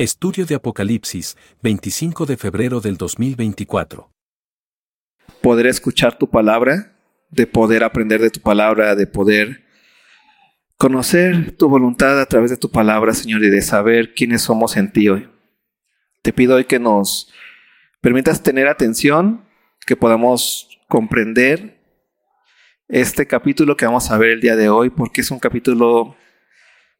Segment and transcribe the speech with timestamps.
[0.00, 4.10] Estudio de Apocalipsis, 25 de febrero del 2024.
[5.42, 6.96] Poder escuchar tu palabra,
[7.28, 9.62] de poder aprender de tu palabra, de poder
[10.78, 14.90] conocer tu voluntad a través de tu palabra, Señor, y de saber quiénes somos en
[14.90, 15.28] ti hoy.
[16.22, 17.30] Te pido hoy que nos
[18.00, 19.44] permitas tener atención,
[19.84, 21.78] que podamos comprender
[22.88, 26.16] este capítulo que vamos a ver el día de hoy, porque es un capítulo,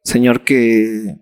[0.03, 1.17] Señor, que,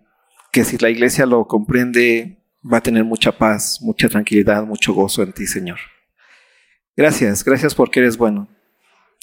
[0.52, 5.24] que si la iglesia lo comprende, va a tener mucha paz, mucha tranquilidad, mucho gozo
[5.24, 5.80] en ti, Señor.
[6.96, 8.48] Gracias, gracias porque eres bueno.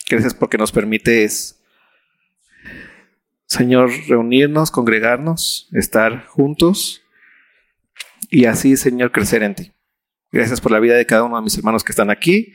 [0.09, 1.60] Gracias porque nos permites,
[3.47, 7.02] Señor, reunirnos, congregarnos, estar juntos
[8.30, 9.72] y así, Señor, crecer en ti.
[10.30, 12.52] Gracias por la vida de cada uno de mis hermanos que están aquí.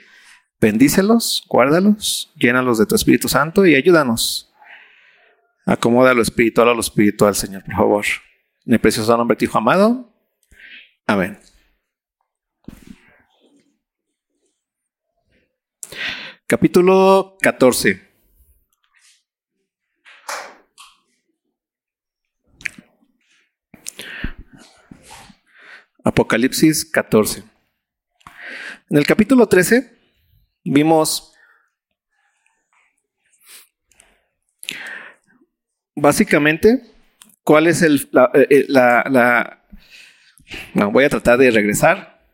[0.60, 4.54] Bendícelos, guárdalos, llénalos de tu Espíritu Santo y ayúdanos.
[5.66, 8.06] Acomoda lo espiritual a lo espiritual, Señor, por favor.
[8.66, 10.14] En precioso nombre de Hijo amado.
[11.08, 11.40] Amén.
[16.46, 18.10] Capítulo 14.
[26.04, 27.44] Apocalipsis 14.
[28.90, 29.98] En el capítulo 13
[30.66, 31.34] vimos
[35.96, 37.01] básicamente
[37.52, 39.66] cuál es el, la, eh, la,
[40.74, 42.26] No, voy a tratar de regresar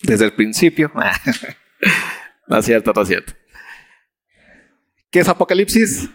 [0.00, 0.90] desde el principio.
[2.48, 3.34] no es cierto, no es cierto.
[5.10, 6.08] ¿Qué es Apocalipsis?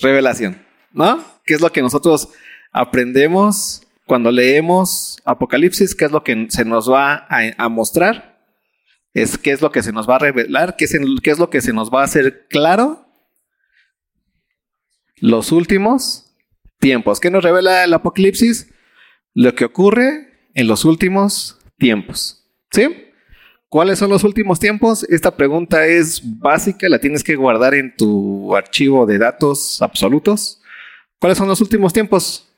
[0.00, 1.24] Revelación, ¿no?
[1.44, 2.30] ¿Qué es lo que nosotros
[2.72, 5.94] aprendemos cuando leemos Apocalipsis?
[5.94, 8.36] ¿Qué es lo que se nos va a, mostrar?
[9.14, 11.50] Es qué es lo que se nos va a revelar, qué es, qué es lo
[11.50, 13.01] que se nos va a hacer claro.
[15.22, 16.34] Los últimos
[16.80, 17.20] tiempos.
[17.20, 18.74] ¿Qué nos revela el Apocalipsis?
[19.34, 22.44] Lo que ocurre en los últimos tiempos.
[22.72, 23.06] ¿Sí?
[23.68, 25.04] ¿Cuáles son los últimos tiempos?
[25.04, 30.60] Esta pregunta es básica, la tienes que guardar en tu archivo de datos absolutos.
[31.20, 32.52] ¿Cuáles son los últimos tiempos?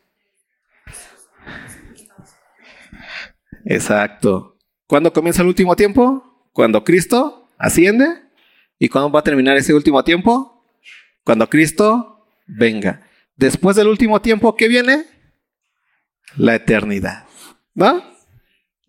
[3.67, 4.57] Exacto.
[4.87, 6.49] ¿Cuándo comienza el último tiempo?
[6.55, 8.23] Cuando Cristo asciende.
[8.79, 10.65] ¿Y cuándo va a terminar ese último tiempo?
[11.25, 12.14] Cuando Cristo
[12.47, 13.03] venga.
[13.37, 15.05] Después del último tiempo, ¿qué viene?
[16.37, 17.25] La eternidad.
[17.75, 18.03] ¿No?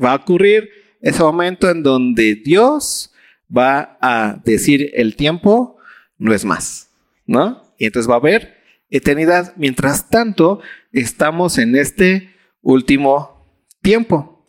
[0.03, 0.69] Va a ocurrir
[1.01, 3.13] ese momento en donde Dios
[3.55, 5.77] va a decir el tiempo
[6.17, 6.89] no es más,
[7.25, 7.63] ¿no?
[7.77, 8.57] Y entonces va a haber
[8.89, 9.53] eternidad.
[9.57, 10.61] Mientras tanto,
[10.91, 13.45] estamos en este último
[13.81, 14.47] tiempo.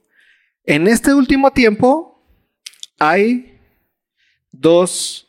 [0.65, 2.25] En este último tiempo
[2.99, 3.59] hay
[4.51, 5.29] dos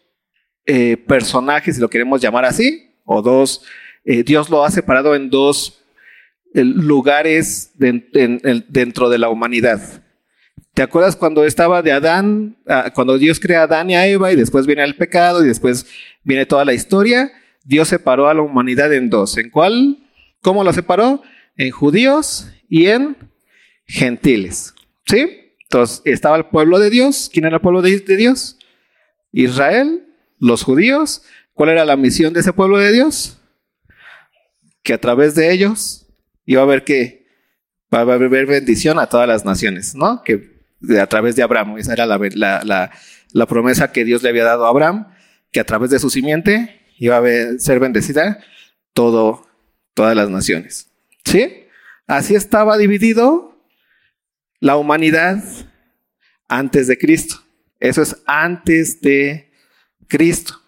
[0.65, 3.63] eh, personajes, si lo queremos llamar así, o dos,
[4.06, 5.81] eh, Dios lo ha separado en dos
[6.53, 10.03] eh, lugares dentro de la humanidad.
[10.73, 14.31] ¿Te acuerdas cuando estaba de Adán, ah, cuando Dios crea a Adán y a Eva
[14.31, 15.88] y después viene el pecado y después
[16.23, 17.31] viene toda la historia?
[17.63, 19.38] Dios separó a la humanidad en dos.
[19.38, 19.97] ¿En cuál?
[20.41, 21.24] ¿Cómo la separó?
[21.56, 23.18] En judíos y en
[23.85, 24.75] gentiles.
[25.06, 25.53] ¿Sí?
[25.63, 27.29] Entonces estaba el pueblo de Dios.
[27.34, 28.59] ¿Quién era el pueblo de, de Dios?
[29.31, 30.06] Israel,
[30.39, 31.24] los judíos.
[31.57, 33.40] ¿Cuál era la misión de ese pueblo de Dios?
[34.84, 36.06] Que a través de ellos
[36.45, 37.25] iba a haber que
[37.91, 40.22] va a haber bendición a todas las naciones, ¿no?
[40.23, 40.62] Que
[41.01, 41.79] a través de Abraham.
[41.79, 45.07] Esa era la, promesa que Dios le había dado a Abraham,
[45.51, 47.23] que a través de su simiente iba a
[47.57, 48.38] ser bendecida
[48.94, 49.47] todo,
[49.95, 50.91] todas las naciones.
[51.25, 51.66] ¿Sí?
[52.06, 53.66] Así estaba dividido
[54.59, 55.44] la humanidad
[56.47, 57.41] antes de Cristo.
[57.79, 59.51] Eso es antes de
[60.07, 60.66] Cristo.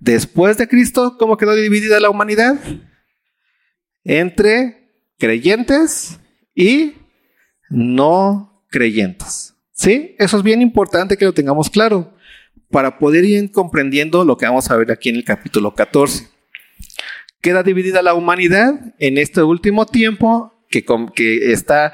[0.00, 2.58] Después de Cristo, ¿cómo quedó dividida la humanidad?
[4.04, 6.20] Entre creyentes
[6.54, 6.94] y
[7.70, 9.54] no creyentes.
[9.72, 10.14] ¿Sí?
[10.18, 12.14] Eso es bien importante que lo tengamos claro
[12.70, 16.28] para poder ir comprendiendo lo que vamos a ver aquí en el capítulo 14.
[17.40, 20.84] Queda dividida la humanidad en este último tiempo que,
[21.14, 21.92] que está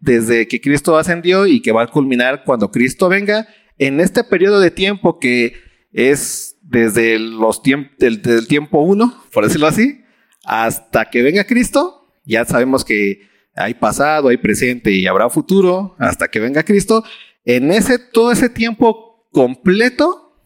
[0.00, 3.48] desde que Cristo ascendió y que va a culminar cuando Cristo venga,
[3.78, 5.54] en este periodo de tiempo que
[5.92, 10.04] es desde los del, del tiempo 1, por decirlo así,
[10.44, 16.28] hasta que venga Cristo, ya sabemos que hay pasado, hay presente y habrá futuro hasta
[16.28, 17.04] que venga Cristo.
[17.44, 20.42] En ese todo ese tiempo completo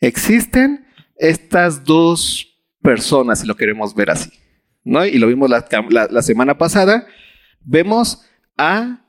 [0.00, 0.86] existen
[1.16, 2.46] estas dos
[2.80, 4.30] personas, si lo queremos ver así.
[4.84, 5.04] ¿no?
[5.04, 7.06] Y lo vimos la, semana pasada.
[7.60, 8.22] Vemos
[8.56, 9.04] a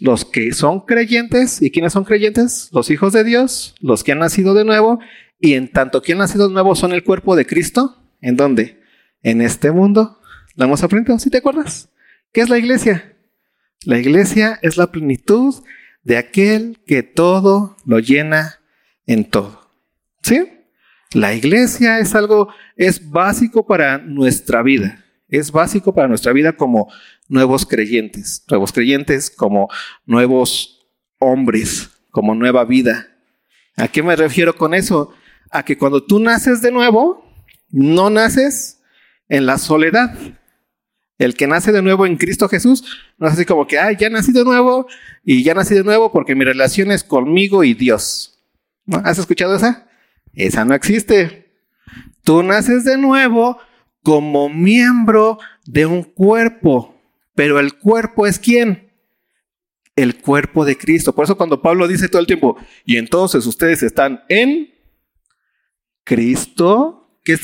[0.00, 1.60] los que son creyentes.
[1.60, 2.70] ¿Y quiénes son creyentes?
[2.72, 4.98] Los hijos de Dios, los que han nacido de nuevo.
[5.40, 7.96] Y en tanto que han nacido de nuevo son el cuerpo de Cristo.
[8.20, 8.82] ¿En dónde?
[9.22, 10.20] En este mundo
[10.54, 11.88] La hemos aprendido, ¿sí te acuerdas?
[12.32, 13.16] ¿Qué es la iglesia?
[13.84, 15.54] La iglesia es la plenitud
[16.02, 18.60] de aquel que todo lo llena
[19.06, 19.70] en todo.
[20.22, 20.46] ¿Sí?
[21.12, 25.04] La iglesia es algo, es básico para nuestra vida.
[25.28, 26.92] Es básico para nuestra vida como
[27.28, 28.44] nuevos creyentes.
[28.50, 29.68] Nuevos creyentes como
[30.04, 30.86] nuevos
[31.18, 33.08] hombres, como nueva vida.
[33.76, 35.14] ¿A qué me refiero con eso?
[35.50, 37.24] A que cuando tú naces de nuevo,
[37.70, 38.80] no naces
[39.28, 40.16] en la soledad.
[41.18, 42.84] El que nace de nuevo en Cristo Jesús
[43.18, 44.86] no es así como que, ay, ya nací de nuevo
[45.22, 48.42] y ya nací de nuevo porque mi relación es conmigo y Dios.
[49.04, 49.86] ¿Has escuchado esa?
[50.32, 51.52] Esa no existe.
[52.24, 53.58] Tú naces de nuevo
[54.02, 56.98] como miembro de un cuerpo,
[57.34, 58.90] pero el cuerpo es quién?
[59.96, 61.14] El cuerpo de Cristo.
[61.14, 64.72] Por eso cuando Pablo dice todo el tiempo, y entonces ustedes están en
[66.04, 67.36] Cristo, ¿qué,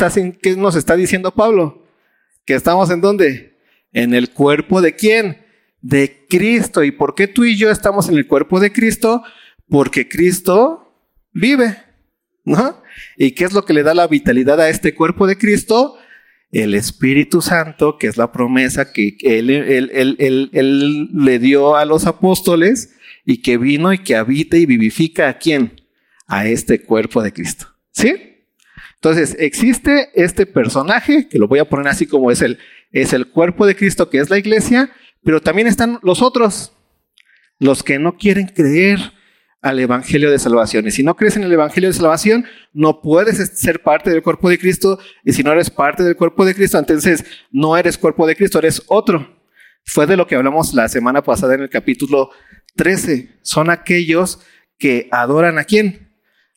[0.43, 1.85] qué nos está diciendo Pablo?
[2.45, 3.57] Que estamos en dónde?
[3.93, 5.45] En el cuerpo de quién?
[5.81, 6.85] De Cristo.
[6.85, 9.23] ¿Y por qué tú y yo estamos en el cuerpo de Cristo?
[9.69, 10.87] Porque Cristo
[11.33, 11.77] vive,
[12.45, 12.83] ¿no?
[13.17, 15.99] ¿Y qué es lo que le da la vitalidad a este cuerpo de Cristo?
[16.51, 22.95] El Espíritu Santo, que es la promesa que él, él, le dio a los apóstoles
[23.25, 25.83] y que vino y que habita y vivifica a quién?
[26.27, 27.67] A este cuerpo de Cristo.
[27.93, 28.36] ¿Sí?
[28.97, 32.59] Entonces, existe este personaje, que lo voy a poner así como es el,
[32.93, 34.91] es el cuerpo de Cristo, que es la iglesia,
[35.23, 36.73] pero también están los otros,
[37.59, 38.99] los que no quieren creer
[39.63, 40.87] al Evangelio de Salvación.
[40.87, 44.49] Y si no crees en el Evangelio de Salvación, no puedes ser parte del cuerpo
[44.49, 44.99] de Cristo.
[45.25, 48.59] Y si no eres parte del cuerpo de Cristo, entonces no eres cuerpo de Cristo,
[48.59, 49.37] eres otro.
[49.85, 52.31] Fue de lo que hablamos la semana pasada en el capítulo
[52.77, 53.39] 13.
[53.43, 54.41] Son aquellos
[54.79, 56.13] que adoran a quién?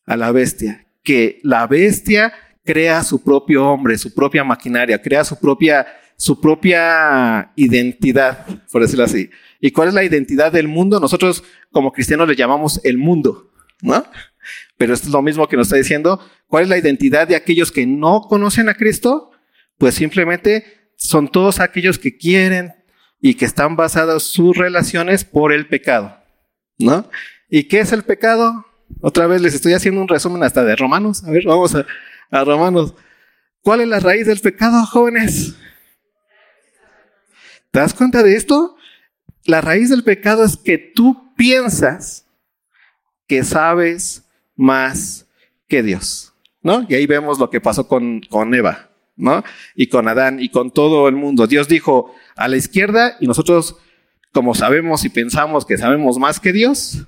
[0.05, 0.85] A la bestia.
[1.03, 5.85] Que la bestia crea su propio hombre, su propia maquinaria, crea su propia
[6.19, 9.29] su propia identidad, por decirlo así.
[9.61, 10.99] ¿Y cuál es la identidad del mundo?
[10.99, 14.05] Nosotros como cristianos le llamamos el mundo, ¿no?
[14.77, 16.19] Pero esto es lo mismo que nos está diciendo.
[16.47, 19.31] ¿Cuál es la identidad de aquellos que no conocen a Cristo?
[19.77, 22.73] Pues simplemente son todos aquellos que quieren
[23.21, 26.17] y que están basados sus relaciones por el pecado,
[26.77, 27.09] ¿no?
[27.49, 28.65] ¿Y qué es el pecado?
[29.01, 31.23] Otra vez les estoy haciendo un resumen hasta de Romanos.
[31.23, 32.93] A ver, vamos a, Romanos.
[33.61, 35.55] ¿Cuál es la raíz del pecado, jóvenes?
[37.71, 38.75] ¿Te das cuenta de esto?
[39.45, 42.25] La raíz del pecado es que tú piensas
[43.27, 44.23] que sabes
[44.55, 45.27] más
[45.67, 46.85] que Dios, ¿no?
[46.89, 49.43] Y ahí vemos lo que pasó con, con Eva, ¿no?
[49.75, 51.47] Y con Adán y con todo el mundo.
[51.47, 53.77] Dios dijo a la izquierda y nosotros,
[54.33, 57.05] como sabemos y pensamos que sabemos más que Dios,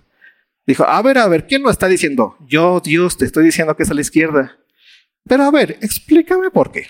[0.72, 2.36] dijo, a ver, a ver, ¿quién lo está diciendo?
[2.48, 4.58] Yo, Dios, te estoy diciendo que es a la izquierda.
[5.26, 6.88] Pero a ver, explícame por qué.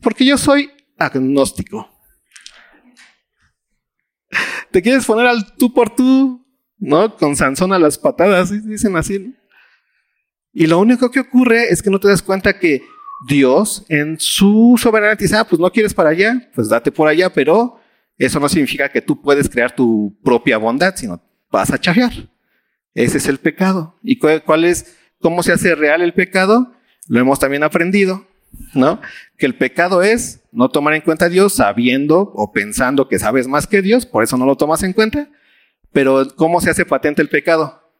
[0.00, 1.90] Porque yo soy agnóstico.
[4.70, 6.44] Te quieres poner al tú por tú,
[6.78, 7.16] ¿no?
[7.16, 9.34] Con Sansón a las patadas, dicen así.
[10.52, 12.82] Y lo único que ocurre es que no te das cuenta que
[13.26, 17.32] Dios, en su soberanía, dice, ah, pues no quieres para allá, pues date por allá,
[17.32, 17.80] pero
[18.18, 21.20] eso no significa que tú puedes crear tu propia bondad, sino
[21.54, 22.12] vas a chafear.
[22.94, 23.96] Ese es el pecado.
[24.02, 26.72] ¿Y cuál es, cómo se hace real el pecado?
[27.08, 28.26] Lo hemos también aprendido.
[28.74, 29.00] ¿no?
[29.36, 33.48] Que el pecado es no tomar en cuenta a Dios sabiendo o pensando que sabes
[33.48, 35.28] más que Dios, por eso no lo tomas en cuenta.
[35.92, 37.92] Pero ¿cómo se hace patente el pecado?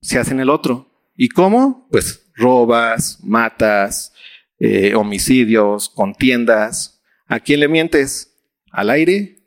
[0.00, 0.90] Se hace en el otro.
[1.16, 1.88] ¿Y cómo?
[1.90, 4.12] Pues robas, matas,
[4.58, 7.02] eh, homicidios, contiendas.
[7.26, 8.34] ¿A quién le mientes?
[8.70, 9.38] ¿Al aire?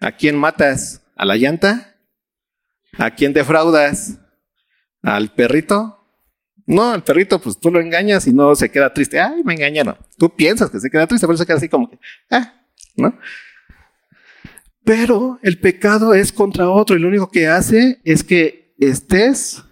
[0.00, 1.02] ¿A quién matas?
[1.16, 1.87] ¿A la llanta?
[2.96, 4.18] ¿A quién defraudas?
[5.02, 5.98] ¿Al perrito?
[6.66, 9.18] No, el perrito, pues tú lo engañas y no se queda triste.
[9.18, 9.96] Ay, me engañaron.
[10.18, 11.98] Tú piensas que se queda triste, pero se queda así como que,
[12.30, 12.62] ah,
[12.96, 13.18] ¿no?
[14.84, 19.62] Pero el pecado es contra otro y lo único que hace es que estés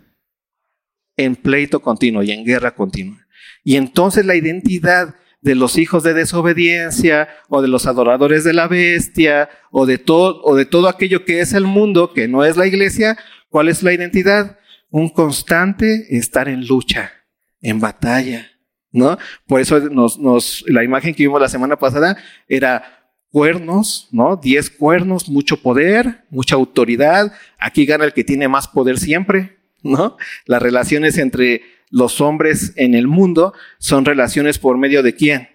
[1.17, 3.27] en pleito continuo y en guerra continua.
[3.65, 8.69] Y entonces la identidad de los hijos de desobediencia o de los adoradores de la
[8.69, 12.57] bestia o de todo o de todo aquello que es el mundo, que no es
[12.57, 13.17] la iglesia,
[13.49, 14.59] ¿cuál es la identidad?
[14.91, 17.13] un constante estar en lucha,
[17.61, 18.51] en batalla,
[18.93, 19.19] ¿no?
[19.47, 22.17] Por eso nos, nos, la imagen que vimos la semana pasada
[22.49, 24.37] era cuernos, ¿no?
[24.37, 27.33] Diez cuernos, mucho poder, mucha autoridad.
[27.59, 30.17] Aquí gana el que tiene más poder siempre, ¿no?
[30.45, 35.49] Las relaciones entre los hombres en el mundo son relaciones por medio de quién?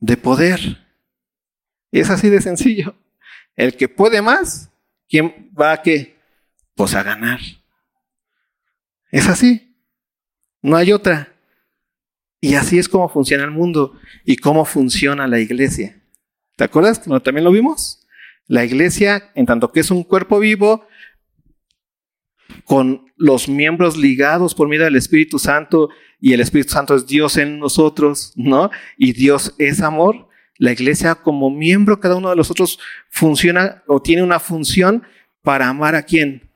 [0.00, 0.86] De poder.
[1.92, 2.94] Es así de sencillo.
[3.56, 4.70] El que puede más,
[5.08, 6.16] ¿quién va a qué?
[6.74, 7.40] Pues a ganar.
[9.10, 9.74] Es así.
[10.60, 11.32] No hay otra.
[12.40, 16.02] Y así es como funciona el mundo y cómo funciona la iglesia.
[16.56, 17.02] ¿Te acuerdas?
[17.02, 18.06] También lo vimos.
[18.46, 20.86] La iglesia, en tanto que es un cuerpo vivo,
[22.64, 25.88] con los miembros ligados por medio del Espíritu Santo,
[26.20, 28.70] y el Espíritu Santo es Dios en nosotros, ¿no?
[28.96, 30.28] Y Dios es amor.
[30.58, 32.78] La iglesia como miembro, cada uno de los otros
[33.10, 35.02] funciona o tiene una función
[35.42, 36.50] para amar a quién?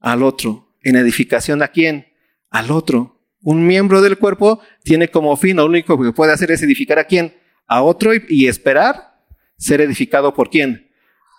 [0.00, 0.76] Al otro.
[0.82, 2.06] En edificación a quién?
[2.50, 3.20] Al otro.
[3.40, 7.04] Un miembro del cuerpo tiene como fin, lo único que puede hacer es edificar a
[7.04, 7.34] quién?
[7.66, 9.22] A otro y, esperar
[9.56, 10.90] ser edificado por quién?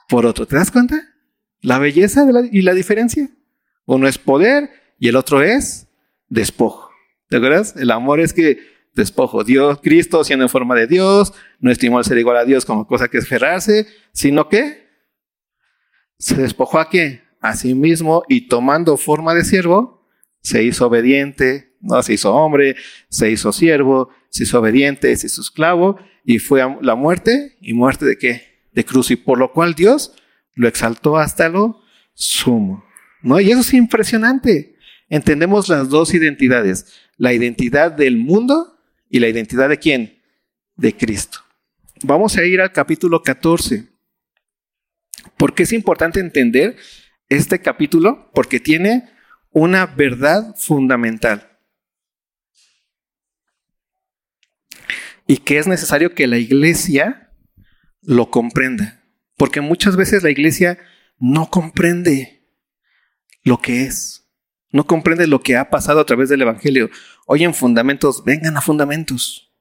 [0.07, 0.47] Por otro.
[0.47, 1.13] ¿Te das cuenta?
[1.61, 3.29] La belleza y la diferencia.
[3.89, 4.69] Uno es poder
[4.99, 5.87] y el otro es
[6.27, 6.91] despojo.
[7.27, 7.75] ¿Te acuerdas?
[7.75, 8.59] El amor es que
[8.93, 9.43] despojo.
[9.43, 12.85] Dios, Cristo siendo en forma de Dios, no estimó el ser igual a Dios como
[12.85, 14.87] cosa que esperarse, sino que
[16.19, 17.23] se despojó a qué?
[17.41, 20.07] A sí mismo y tomando forma de siervo,
[20.43, 22.75] se hizo obediente, no se hizo hombre,
[23.09, 27.73] se hizo siervo, se hizo obediente, se hizo esclavo y fue a la muerte y
[27.73, 28.67] muerte de qué?
[28.71, 30.13] De cruz y por lo cual Dios
[30.53, 31.81] lo exaltó hasta lo
[32.13, 32.87] sumo.
[33.21, 33.39] ¿No?
[33.39, 34.75] Y eso es impresionante.
[35.09, 36.85] Entendemos las dos identidades,
[37.17, 40.21] la identidad del mundo y la identidad de quién?
[40.75, 41.39] De Cristo.
[42.03, 43.87] Vamos a ir al capítulo 14.
[45.35, 46.77] ¿Por qué es importante entender
[47.27, 48.29] este capítulo?
[48.33, 49.09] Porque tiene
[49.51, 51.57] una verdad fundamental.
[55.27, 57.31] Y que es necesario que la iglesia
[58.01, 59.03] lo comprenda.
[59.37, 60.79] Porque muchas veces la iglesia
[61.19, 62.38] no comprende
[63.49, 64.27] lo que es.
[64.71, 66.89] No comprende lo que ha pasado a través del Evangelio.
[67.25, 69.51] Hoy en fundamentos, vengan a fundamentos.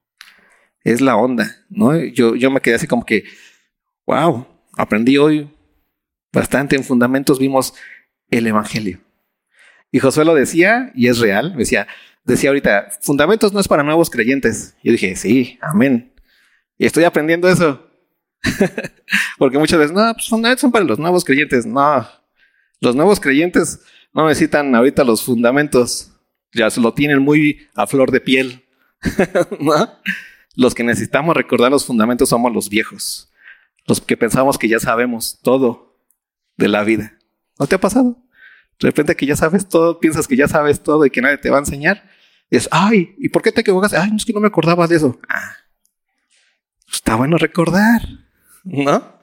[0.83, 1.97] Es la onda, ¿no?
[1.97, 3.23] Yo, yo me quedé así como que,
[4.05, 5.49] wow, aprendí hoy
[6.31, 7.73] bastante en fundamentos, vimos
[8.29, 9.01] el Evangelio.
[9.91, 11.87] Y Josué lo decía, y es real, decía,
[12.23, 14.75] decía ahorita, fundamentos no es para nuevos creyentes.
[14.83, 16.13] Yo dije, sí, amén.
[16.77, 17.89] Y estoy aprendiendo eso.
[19.39, 21.65] Porque muchas veces, no, pues fundamentos son para los nuevos creyentes.
[21.65, 22.07] No,
[22.81, 23.81] los nuevos creyentes
[24.13, 26.11] no necesitan ahorita los fundamentos,
[26.53, 28.65] ya se lo tienen muy a flor de piel.
[30.55, 33.31] Los que necesitamos recordar los fundamentos somos los viejos,
[33.85, 36.03] los que pensamos que ya sabemos todo
[36.57, 37.17] de la vida.
[37.57, 38.17] ¿No te ha pasado?
[38.79, 41.49] De repente que ya sabes todo, piensas que ya sabes todo y que nadie te
[41.49, 42.09] va a enseñar.
[42.49, 43.93] Es, ay, ¿y por qué te equivocas?
[43.93, 45.17] Ay, no es que no me acordaba de eso.
[45.29, 45.53] Ah,
[46.91, 48.01] está bueno recordar,
[48.65, 49.18] ¿no?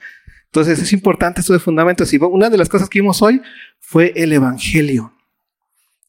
[0.56, 2.10] Entonces es importante esto de fundamentos.
[2.14, 3.42] Y una de las cosas que vimos hoy
[3.78, 5.12] fue el Evangelio.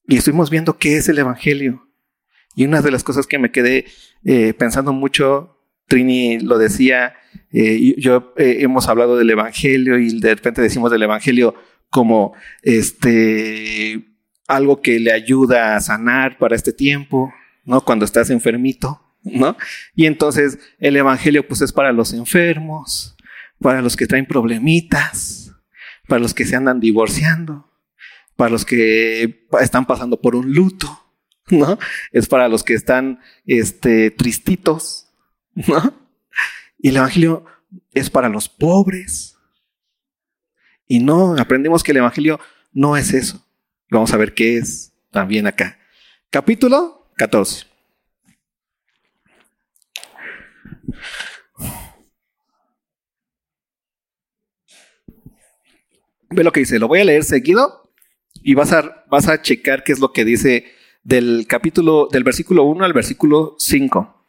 [0.08, 1.86] Y estuvimos viendo qué es el Evangelio.
[2.56, 3.84] Y una de las cosas que me quedé
[4.24, 7.16] eh, pensando mucho, Trini lo decía,
[7.52, 11.54] eh, yo eh, hemos hablado del Evangelio y de repente decimos del Evangelio
[11.90, 14.02] como este
[14.48, 17.34] algo que le ayuda a sanar para este tiempo,
[17.66, 17.82] ¿no?
[17.82, 19.58] Cuando estás enfermito, ¿no?
[19.94, 23.17] Y entonces el Evangelio pues es para los enfermos,
[23.60, 25.54] para los que traen problemitas,
[26.08, 27.72] para los que se andan divorciando,
[28.36, 31.06] para los que están pasando por un luto,
[31.50, 31.78] ¿no?
[32.12, 35.10] Es para los que están este, tristitos,
[35.56, 35.94] ¿no?
[36.80, 37.46] Y el Evangelio
[37.94, 39.38] es para los pobres.
[40.88, 42.40] Y no, aprendemos que el Evangelio
[42.72, 43.46] no es eso.
[43.90, 45.80] Vamos a ver qué es también acá.
[46.30, 47.66] Capítulo 14.
[56.30, 57.92] Ve lo que dice, lo voy a leer seguido
[58.44, 60.66] y vas a, vas a checar qué es lo que dice
[61.04, 64.26] del capítulo, del versículo 1 al versículo 5.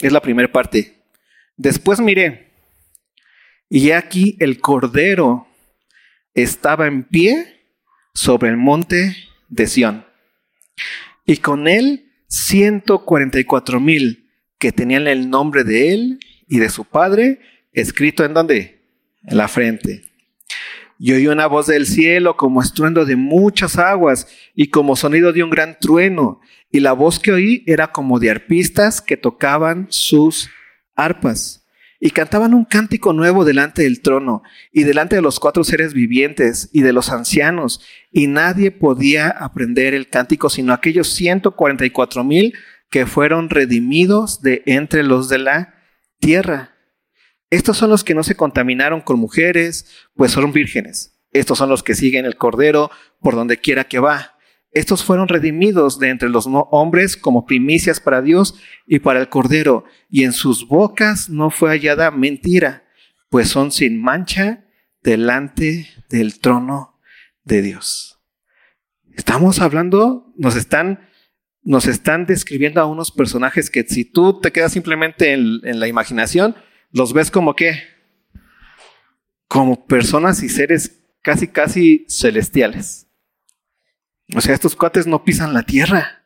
[0.00, 1.02] Es la primera parte.
[1.56, 2.52] Después miré,
[3.68, 5.46] y aquí el cordero
[6.34, 7.62] estaba en pie
[8.12, 9.16] sobre el monte
[9.48, 10.04] de Sión,
[11.26, 17.40] y con él 144 mil que tenían el nombre de él y de su padre
[17.72, 18.80] escrito en donde?
[19.24, 20.02] En la frente.
[21.04, 25.42] Y oí una voz del cielo como estruendo de muchas aguas y como sonido de
[25.42, 26.40] un gran trueno.
[26.70, 30.48] Y la voz que oí era como de arpistas que tocaban sus
[30.96, 31.68] arpas.
[32.00, 34.42] Y cantaban un cántico nuevo delante del trono
[34.72, 37.82] y delante de los cuatro seres vivientes y de los ancianos.
[38.10, 42.54] Y nadie podía aprender el cántico sino aquellos 144 mil
[42.88, 45.74] que fueron redimidos de entre los de la
[46.18, 46.73] tierra.
[47.50, 51.20] Estos son los que no se contaminaron con mujeres, pues son vírgenes.
[51.32, 54.38] Estos son los que siguen el Cordero por donde quiera que va.
[54.70, 59.84] Estos fueron redimidos de entre los hombres como primicias para Dios y para el Cordero,
[60.10, 62.84] y en sus bocas no fue hallada mentira,
[63.28, 64.64] pues son sin mancha
[65.00, 66.98] delante del trono
[67.44, 68.20] de Dios.
[69.12, 71.08] Estamos hablando, nos están
[71.66, 75.88] nos están describiendo a unos personajes que si tú te quedas simplemente en, en la
[75.88, 76.56] imaginación,
[76.94, 77.82] los ves como que,
[79.48, 83.08] como personas y seres casi, casi celestiales.
[84.34, 86.24] O sea, estos cuates no pisan la tierra.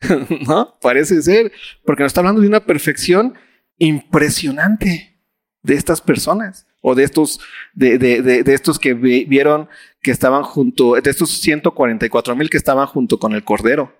[0.46, 0.78] ¿No?
[0.80, 1.50] Parece ser,
[1.84, 3.34] porque nos está hablando de una perfección
[3.78, 5.18] impresionante
[5.62, 7.40] de estas personas o de estos,
[7.72, 9.68] de, de, de, estos que vi, vieron
[10.02, 13.96] que estaban junto, de estos 144 mil que estaban junto con el Cordero.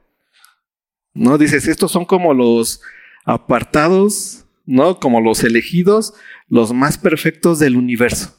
[1.14, 1.38] ¿No?
[1.38, 2.83] Dices, estos son como los
[3.25, 5.00] apartados, ¿no?
[5.00, 6.14] Como los elegidos,
[6.49, 8.38] los más perfectos del universo.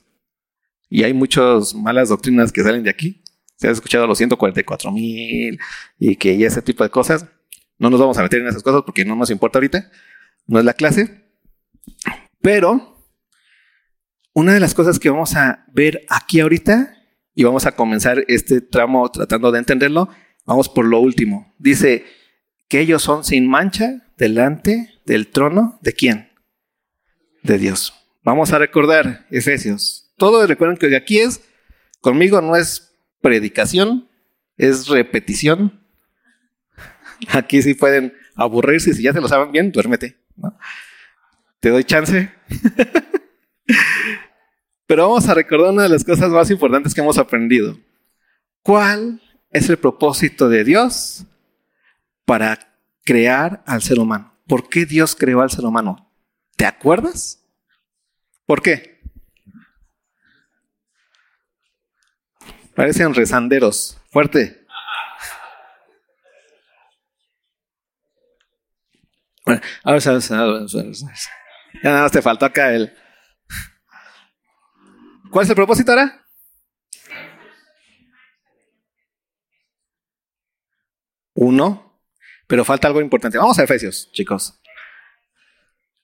[0.89, 3.23] Y hay muchas malas doctrinas que salen de aquí.
[3.55, 5.59] Se has escuchado los 144 mil
[5.97, 7.25] y que y ese tipo de cosas.
[7.79, 9.89] No nos vamos a meter en esas cosas porque no nos importa ahorita.
[10.45, 11.23] No es la clase.
[12.41, 12.93] Pero
[14.33, 16.97] una de las cosas que vamos a ver aquí ahorita
[17.35, 20.09] y vamos a comenzar este tramo tratando de entenderlo,
[20.45, 21.55] vamos por lo último.
[21.57, 22.05] Dice
[22.67, 26.31] que ellos son sin mancha delante del trono de quién?
[27.41, 27.93] De Dios.
[28.23, 30.13] Vamos a recordar Efesios.
[30.17, 31.41] Todos recuerden que aquí es,
[32.01, 34.07] conmigo no es predicación,
[34.57, 35.81] es repetición.
[37.29, 40.17] Aquí sí pueden aburrirse, si ya se lo saben bien, duérmete.
[40.35, 40.57] ¿no?
[41.59, 42.31] Te doy chance.
[44.85, 47.79] Pero vamos a recordar una de las cosas más importantes que hemos aprendido.
[48.61, 51.25] ¿Cuál es el propósito de Dios
[52.25, 52.59] para
[53.03, 54.32] crear al ser humano?
[54.47, 56.11] ¿Por qué Dios creó al ser humano?
[56.55, 57.43] ¿Te acuerdas?
[58.45, 59.01] ¿Por qué?
[62.75, 63.97] Parecen rezanderos.
[64.11, 64.65] Fuerte.
[69.45, 71.05] Bueno, a ver, a.
[71.83, 72.95] Ya nada más te faltó acá el.
[75.29, 76.25] ¿Cuál es el propósito ahora?
[81.33, 81.92] Uno,
[82.47, 83.37] pero falta algo importante.
[83.37, 84.59] Vamos a Efesios, chicos.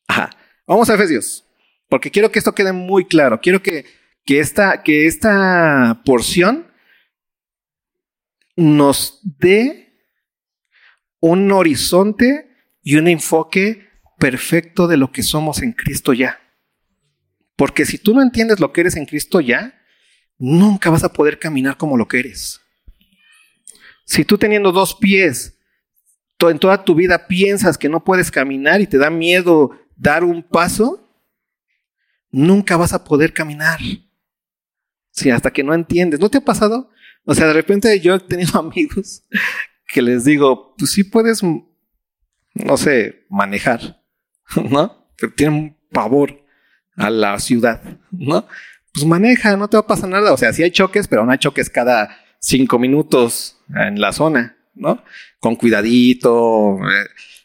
[0.08, 0.29] Ajá.
[0.65, 1.46] Vamos a Efesios,
[1.89, 3.41] porque quiero que esto quede muy claro.
[3.41, 3.86] Quiero que,
[4.24, 6.72] que, esta, que esta porción
[8.55, 9.90] nos dé
[11.22, 12.50] un horizonte
[12.83, 16.40] y un enfoque perfecto de lo que somos en Cristo ya.
[17.55, 19.81] Porque si tú no entiendes lo que eres en Cristo ya,
[20.37, 22.61] nunca vas a poder caminar como lo que eres.
[24.05, 25.58] Si tú teniendo dos pies,
[26.48, 30.42] en toda tu vida piensas que no puedes caminar y te da miedo dar un
[30.42, 31.06] paso,
[32.32, 33.80] nunca vas a poder caminar.
[35.12, 36.90] Si hasta que no entiendes, ¿no te ha pasado?
[37.25, 39.25] O sea, de repente yo he tenido amigos
[39.88, 44.02] que les digo, pues sí puedes, no sé, manejar,
[44.70, 45.10] ¿no?
[45.18, 46.46] Pero tienen pavor
[46.96, 48.48] a la ciudad, ¿no?
[48.94, 50.34] Pues maneja, no te va a pasar nada.
[50.34, 54.58] O sea, sí hay choques, pero no hay choques cada cinco minutos en la zona,
[54.74, 55.04] ¿no?
[55.40, 56.78] Con cuidadito.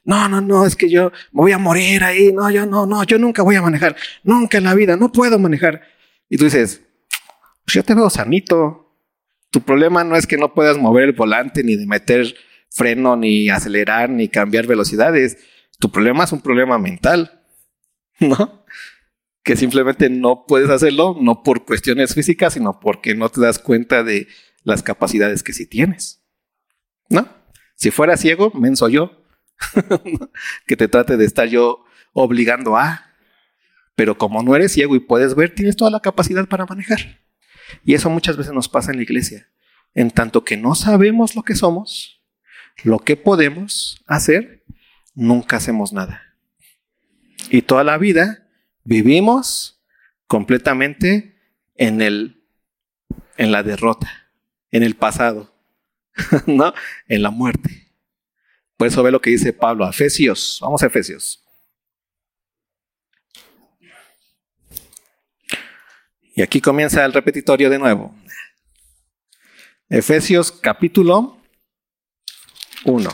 [0.04, 2.32] No, no, no, es que yo me voy a morir ahí.
[2.32, 3.96] No, yo no, no, yo nunca voy a manejar.
[4.22, 5.82] Nunca en la vida, no puedo manejar.
[6.28, 6.82] Y tú dices,
[7.64, 8.98] pues yo te veo sanito.
[9.50, 12.34] Tu problema no es que no puedas mover el volante, ni de meter
[12.70, 15.38] freno, ni acelerar, ni cambiar velocidades.
[15.78, 17.42] Tu problema es un problema mental,
[18.20, 18.64] ¿no?
[19.42, 24.02] Que simplemente no puedes hacerlo, no por cuestiones físicas, sino porque no te das cuenta
[24.02, 24.26] de
[24.64, 26.22] las capacidades que sí tienes.
[27.08, 27.28] ¿No?
[27.74, 29.22] Si fuera ciego, menso yo.
[30.66, 33.10] que te trate de estar yo obligando a.
[33.94, 37.20] Pero como no eres ciego y puedes ver, tienes toda la capacidad para manejar.
[37.84, 39.48] Y eso muchas veces nos pasa en la iglesia.
[39.94, 42.20] En tanto que no sabemos lo que somos,
[42.82, 44.64] lo que podemos hacer,
[45.14, 46.36] nunca hacemos nada.
[47.50, 48.48] Y toda la vida
[48.82, 49.80] vivimos
[50.26, 51.38] completamente
[51.76, 52.44] en el
[53.36, 54.28] en la derrota,
[54.70, 55.53] en el pasado,
[56.46, 56.72] ¿no?
[57.08, 57.88] En la muerte.
[58.76, 60.58] Por eso ve lo que dice Pablo, Efesios.
[60.60, 61.40] Vamos a Efesios.
[66.36, 68.14] Y aquí comienza el repetitorio de nuevo.
[69.88, 71.40] Efesios capítulo
[72.84, 73.08] 1,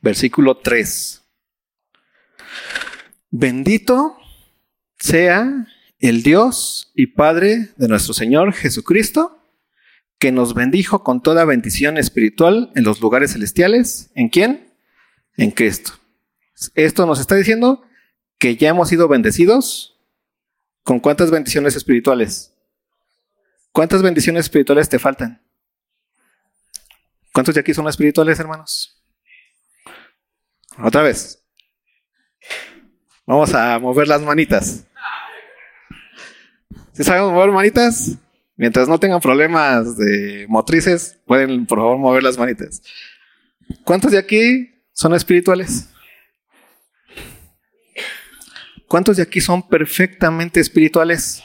[0.00, 1.22] versículo 3.
[3.30, 4.18] Bendito
[4.98, 5.68] sea
[6.00, 9.39] el Dios y Padre de nuestro Señor Jesucristo,
[10.20, 14.10] que nos bendijo con toda bendición espiritual en los lugares celestiales.
[14.14, 14.72] ¿En quién?
[15.36, 15.94] En Cristo.
[16.76, 17.82] Esto nos está diciendo
[18.38, 19.90] que ya hemos sido bendecidos
[20.82, 22.52] ¿Con cuántas bendiciones espirituales?
[23.72, 25.40] ¿Cuántas bendiciones espirituales te faltan?
[27.32, 29.00] ¿Cuántos de aquí son espirituales, hermanos?
[30.82, 31.44] Otra vez.
[33.26, 34.84] Vamos a mover las manitas.
[36.92, 38.16] ¿Sí sabemos mover manitas?
[38.60, 42.82] Mientras no tengan problemas de motrices, pueden por favor mover las manitas.
[43.84, 45.88] ¿Cuántos de aquí son espirituales?
[48.86, 51.42] ¿Cuántos de aquí son perfectamente espirituales?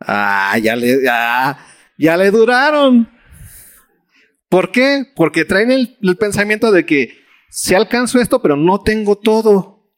[0.00, 1.64] Ah, ya le, ya,
[1.96, 3.08] ya le duraron.
[4.48, 5.06] ¿Por qué?
[5.14, 9.88] Porque traen el, pensamiento de que si alcanzo esto, pero no tengo todo.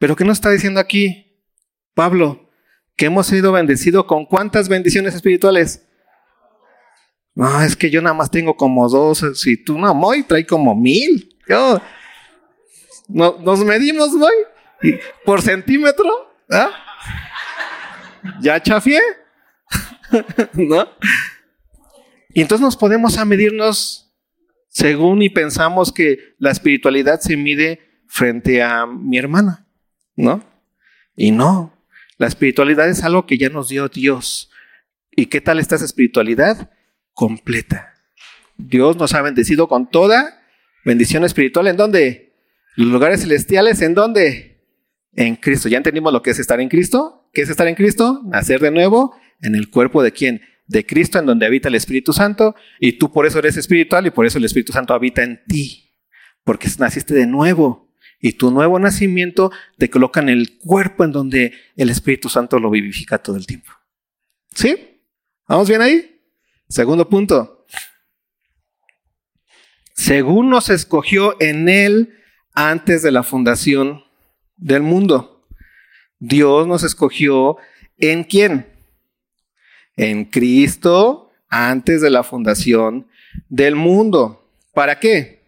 [0.00, 1.44] Pero ¿qué nos está diciendo aquí
[1.94, 2.41] Pablo?
[3.02, 5.84] Que hemos sido bendecidos con cuántas bendiciones espirituales.
[7.34, 9.24] No, es que yo nada más tengo como dos.
[9.34, 11.36] Si tú no, Moy, trae como mil.
[11.48, 11.82] Yo,
[13.08, 14.32] no, nos medimos, Moy,
[15.24, 16.04] por centímetro.
[16.48, 16.70] ¿ah?
[18.40, 19.00] Ya chafié.
[20.52, 20.88] ¿No?
[22.32, 24.14] Y entonces nos podemos a medirnos
[24.68, 29.66] según y pensamos que la espiritualidad se mide frente a mi hermana,
[30.14, 30.44] ¿no?
[31.16, 31.81] Y no,
[32.22, 34.48] la espiritualidad es algo que ya nos dio Dios.
[35.10, 36.70] ¿Y qué tal está esa espiritualidad?
[37.14, 37.94] Completa.
[38.56, 40.40] Dios nos ha bendecido con toda
[40.84, 41.66] bendición espiritual.
[41.66, 42.36] ¿En dónde?
[42.76, 44.64] Los lugares celestiales, ¿en dónde?
[45.14, 45.68] En Cristo.
[45.68, 47.28] ¿Ya entendimos lo que es estar en Cristo?
[47.32, 48.22] ¿Qué es estar en Cristo?
[48.24, 50.42] Nacer de nuevo en el cuerpo de quién?
[50.68, 54.10] de Cristo en donde habita el Espíritu Santo y tú por eso eres espiritual y
[54.10, 55.90] por eso el Espíritu Santo habita en ti,
[56.44, 57.91] porque naciste de nuevo
[58.22, 62.70] y tu nuevo nacimiento te coloca en el cuerpo en donde el Espíritu Santo lo
[62.70, 63.70] vivifica todo el tiempo.
[64.54, 65.02] ¿Sí?
[65.46, 66.18] ¿Vamos bien ahí?
[66.70, 67.66] Segundo punto.
[69.94, 72.14] Según nos escogió en Él
[72.54, 74.02] antes de la fundación
[74.56, 75.46] del mundo.
[76.18, 77.58] Dios nos escogió
[77.98, 78.72] en quién?
[79.96, 83.06] en Cristo antes de la fundación
[83.48, 84.50] del mundo.
[84.72, 85.41] ¿Para qué?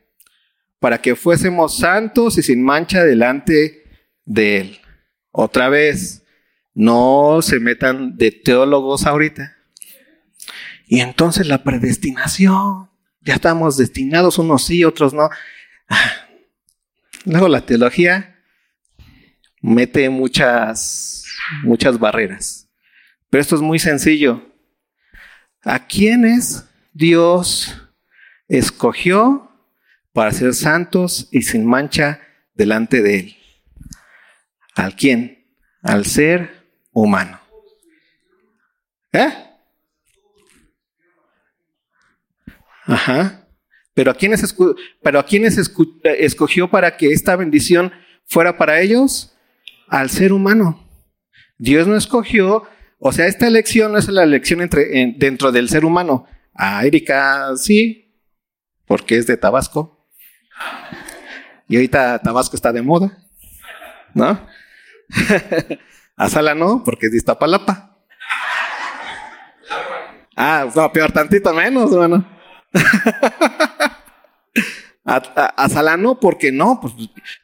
[0.85, 3.85] Para que fuésemos santos y sin mancha delante
[4.27, 4.81] de Él.
[5.31, 6.27] Otra vez,
[6.75, 9.57] no se metan de teólogos ahorita.
[10.87, 12.91] Y entonces la predestinación,
[13.23, 15.31] ya estamos destinados, unos sí, otros no.
[17.25, 18.39] Luego la teología
[19.63, 21.25] mete muchas,
[21.63, 22.69] muchas barreras.
[23.31, 24.53] Pero esto es muy sencillo.
[25.63, 27.75] ¿A quiénes Dios
[28.49, 29.51] escogió
[30.15, 32.21] para ser santos y sin mancha
[32.55, 33.37] delante de Él?
[34.75, 35.47] ¿Al quién?
[35.83, 36.51] Al ser
[36.91, 37.39] humano.
[39.13, 39.31] ¿Eh?
[42.87, 43.47] Ajá.
[43.93, 44.57] Pero a quiénes,
[45.03, 47.93] pero a quiénes escogió para que esta bendición
[48.25, 49.37] fuera para ellos?
[49.89, 50.89] Al ser humano.
[51.59, 52.67] Dios no escogió
[53.07, 56.27] o sea, esta elección no es la elección entre, dentro del ser humano.
[56.55, 58.19] A Erika sí,
[58.87, 60.04] porque es de Tabasco.
[61.69, 63.17] Y ahorita Tabasco está de moda,
[64.13, 64.47] ¿no?
[66.17, 67.91] a Sala no, porque es de Iztapalapa.
[70.37, 72.29] Ah, no, peor tantito menos, hermano.
[75.05, 76.93] a, a, Sala no, porque no, pues,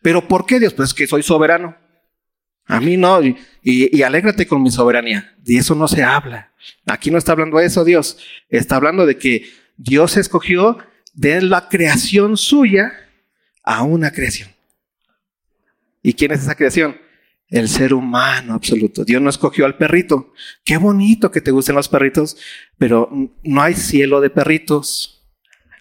[0.02, 0.74] pero ¿por qué Dios?
[0.74, 1.76] Pues es que soy soberano.
[2.66, 5.34] A mí no, y, y, alégrate con mi soberanía.
[5.38, 6.52] De eso no se habla.
[6.86, 8.18] Aquí no está hablando de eso Dios.
[8.48, 10.78] Está hablando de que Dios escogió
[11.12, 12.92] de la creación suya
[13.62, 14.50] a una creación.
[16.02, 16.96] ¿Y quién es esa creación?
[17.48, 19.04] El ser humano absoluto.
[19.04, 20.32] Dios no escogió al perrito.
[20.64, 22.36] Qué bonito que te gusten los perritos,
[22.78, 23.10] pero
[23.42, 25.28] no hay cielo de perritos.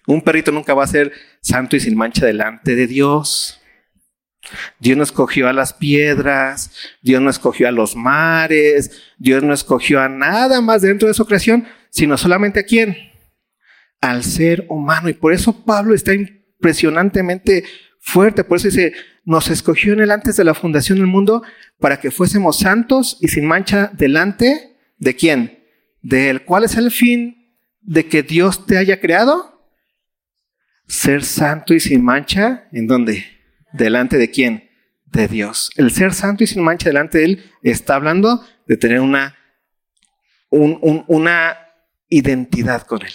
[0.06, 3.60] Un perrito nunca va a ser santo y sin mancha delante de Dios.
[4.78, 10.00] Dios no escogió a las piedras, Dios no escogió a los mares, Dios no escogió
[10.00, 13.09] a nada más dentro de su creación, sino solamente a quién?
[14.00, 15.08] Al ser humano.
[15.08, 17.64] Y por eso Pablo está impresionantemente
[18.00, 18.44] fuerte.
[18.44, 21.42] Por eso dice, nos escogió en él antes de la fundación del mundo
[21.78, 25.64] para que fuésemos santos y sin mancha delante de quién?
[26.02, 26.44] De él.
[26.44, 29.68] ¿Cuál es el fin de que Dios te haya creado?
[30.86, 32.68] Ser santo y sin mancha.
[32.72, 33.40] ¿En dónde?
[33.72, 34.70] delante de quién?
[35.06, 35.70] De Dios.
[35.76, 39.36] El ser santo y sin mancha delante de Él está hablando de tener una,
[40.50, 41.58] una
[42.08, 43.12] identidad con Él.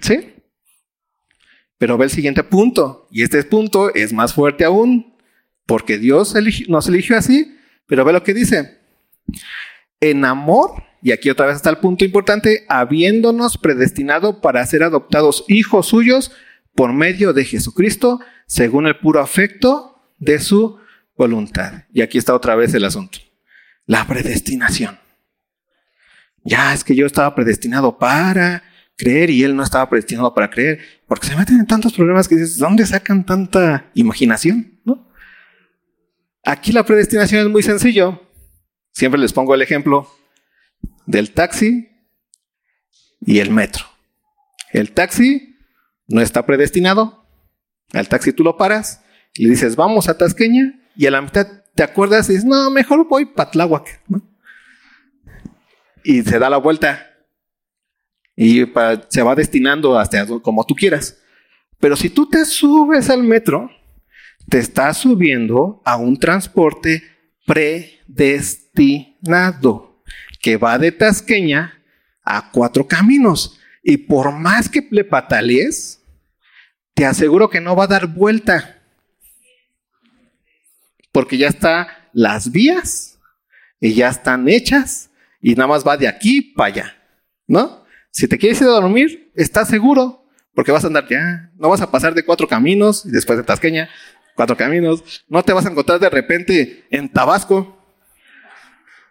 [0.00, 0.34] ¿Sí?
[1.78, 5.14] Pero ve el siguiente punto, y este punto es más fuerte aún,
[5.66, 6.34] porque Dios
[6.68, 7.56] nos eligió así,
[7.86, 8.78] pero ve lo que dice.
[10.00, 15.44] En amor, y aquí otra vez está el punto importante, habiéndonos predestinado para ser adoptados
[15.48, 16.32] hijos suyos
[16.74, 20.78] por medio de Jesucristo, según el puro afecto de su
[21.16, 21.84] voluntad.
[21.92, 23.18] Y aquí está otra vez el asunto.
[23.86, 24.98] La predestinación.
[26.44, 28.62] Ya es que yo estaba predestinado para
[28.96, 32.36] creer y él no estaba predestinado para creer, porque se meten en tantos problemas que
[32.36, 34.80] dices, ¿dónde sacan tanta imaginación?
[34.84, 35.10] ¿No?
[36.44, 38.28] Aquí la predestinación es muy sencillo.
[38.92, 40.08] Siempre les pongo el ejemplo
[41.06, 41.88] del taxi
[43.20, 43.84] y el metro.
[44.72, 45.56] El taxi
[46.08, 47.26] no está predestinado.
[47.92, 49.02] Al taxi tú lo paras
[49.34, 52.70] y le dices, vamos a Tasqueña, y a la mitad te acuerdas y dices, no,
[52.70, 54.02] mejor voy para Tláhuac.
[56.04, 57.11] Y se da la vuelta
[58.36, 58.64] y
[59.08, 61.18] se va destinando hasta como tú quieras.
[61.78, 63.70] Pero si tú te subes al metro,
[64.48, 67.02] te estás subiendo a un transporte
[67.46, 70.02] predestinado
[70.40, 71.82] que va de Tasqueña
[72.24, 73.58] a cuatro caminos.
[73.82, 76.00] Y por más que le patalees,
[76.94, 78.78] te aseguro que no va a dar vuelta.
[81.10, 83.18] Porque ya están las vías
[83.80, 86.96] y ya están hechas y nada más va de aquí para allá.
[87.46, 87.81] ¿No?
[88.12, 91.50] Si te quieres ir a dormir, estás seguro porque vas a andar ya.
[91.56, 93.88] No vas a pasar de cuatro caminos y después de Tasqueña,
[94.36, 95.24] cuatro caminos.
[95.28, 97.78] No te vas a encontrar de repente en Tabasco.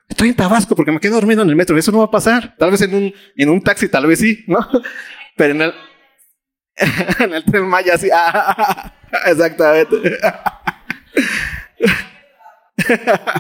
[0.08, 1.76] Estoy en Tabasco porque me quedo dormido en el metro.
[1.78, 2.56] Eso no va a pasar.
[2.58, 4.60] Tal vez en un, en un taxi, tal vez sí, ¿no?
[5.36, 5.74] Pero en el,
[7.20, 8.10] en el tren Maya sí.
[9.26, 10.20] exactamente.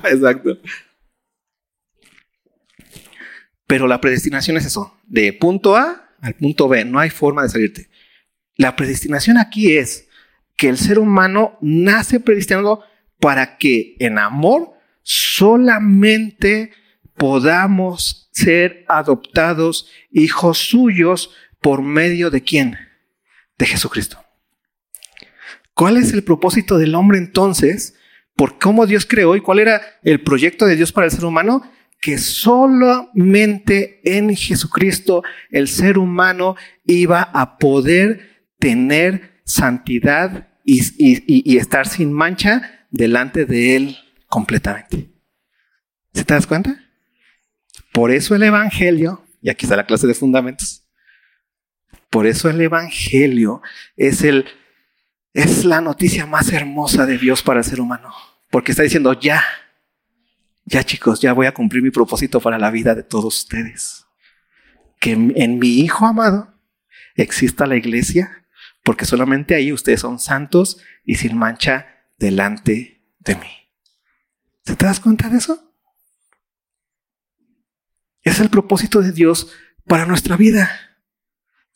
[0.06, 0.58] Exacto.
[3.68, 7.50] Pero la predestinación es eso, de punto A al punto B, no hay forma de
[7.50, 7.90] salirte.
[8.56, 10.08] La predestinación aquí es
[10.56, 12.84] que el ser humano nace predestinado
[13.20, 16.72] para que en amor solamente
[17.18, 22.78] podamos ser adoptados hijos suyos por medio de quién?
[23.58, 24.24] De Jesucristo.
[25.74, 27.96] ¿Cuál es el propósito del hombre entonces?
[28.36, 31.64] ¿Por cómo Dios creó y cuál era el proyecto de Dios para el ser humano?
[32.02, 41.88] Que solamente en Jesucristo el ser humano iba a poder tener santidad y, y estar
[41.88, 45.10] sin mancha delante de Él completamente.
[46.14, 46.84] ¿Se te das cuenta?
[47.94, 50.88] Por eso el Evangelio, y aquí está la clase de fundamentos,
[52.10, 53.62] por eso el Evangelio
[53.96, 54.46] es, el,
[55.34, 58.14] es la noticia más hermosa de Dios para el ser humano,
[58.50, 59.44] porque está diciendo, ya,
[60.66, 64.06] ya chicos, ya voy a cumplir mi propósito para la vida de todos ustedes.
[65.00, 66.54] Que en mi Hijo amado
[67.16, 68.46] exista la iglesia,
[68.84, 73.70] porque solamente ahí ustedes son santos y sin mancha delante de mí.
[74.64, 75.74] ¿Se te das cuenta de eso?
[78.22, 79.52] Es el propósito de Dios
[79.88, 80.70] para nuestra vida.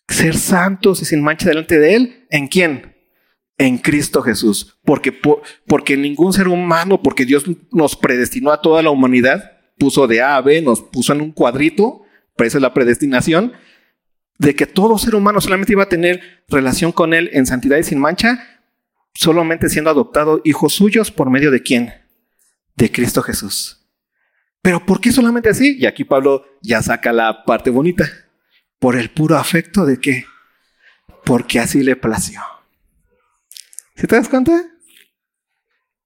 [0.08, 2.28] Ser santos y sin mancha delante de Él.
[2.30, 2.95] ¿En quién?
[3.58, 4.78] En Cristo Jesús.
[4.84, 5.14] Porque,
[5.66, 10.36] porque ningún ser humano, porque Dios nos predestinó a toda la humanidad, puso de A
[10.36, 12.04] a B, nos puso en un cuadrito,
[12.36, 13.54] pero esa es la predestinación,
[14.38, 17.84] de que todo ser humano solamente iba a tener relación con Él en santidad y
[17.84, 18.62] sin mancha,
[19.14, 21.94] solamente siendo adoptado hijos suyos por medio de quién?
[22.76, 23.86] De Cristo Jesús.
[24.62, 25.78] Pero ¿por qué solamente así?
[25.80, 28.10] Y aquí Pablo ya saca la parte bonita.
[28.80, 30.26] Por el puro afecto de qué?
[31.24, 32.42] Porque así le plació.
[33.96, 34.62] ¿Se te das cuenta?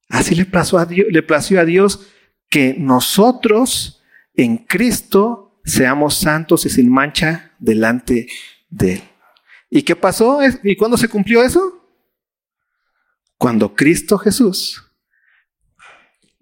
[0.10, 2.08] Así le plació a Dios, le plació a Dios
[2.50, 4.02] que nosotros
[4.34, 8.28] en Cristo seamos santos y sin mancha delante
[8.70, 9.04] de Él.
[9.70, 10.40] ¿Y qué pasó?
[10.64, 11.76] ¿Y cuándo se cumplió eso?
[13.38, 14.84] Cuando Cristo Jesús,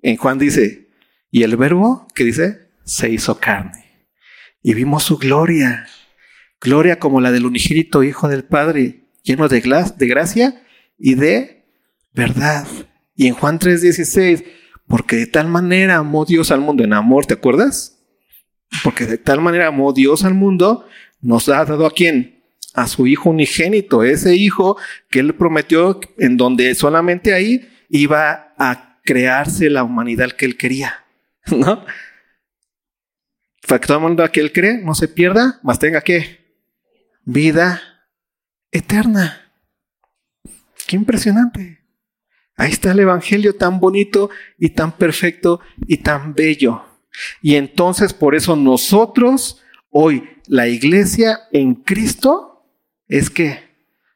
[0.01, 0.89] en Juan dice,
[1.29, 4.07] y el verbo que dice, se hizo carne.
[4.61, 5.87] Y vimos su gloria,
[6.61, 10.63] gloria como la del unigénito Hijo del Padre, lleno de gracia
[10.97, 11.65] y de
[12.13, 12.67] verdad.
[13.15, 14.43] Y en Juan 3:16,
[14.87, 17.99] porque de tal manera amó Dios al mundo en amor, ¿te acuerdas?
[18.83, 20.85] Porque de tal manera amó Dios al mundo,
[21.21, 22.43] nos ha dado a quién?
[22.73, 24.77] A su Hijo unigénito, ese Hijo
[25.09, 31.05] que Él prometió en donde solamente ahí iba a crearse la humanidad que Él quería.
[31.55, 31.85] ¿no?
[33.67, 36.45] Para que todo el mundo aquel cree no se pierda, más tenga que
[37.23, 37.81] vida
[38.71, 39.46] eterna.
[40.87, 41.81] Qué impresionante.
[42.55, 46.83] Ahí está el Evangelio tan bonito y tan perfecto y tan bello.
[47.41, 52.65] Y entonces por eso nosotros, hoy, la iglesia en Cristo,
[53.07, 53.59] es que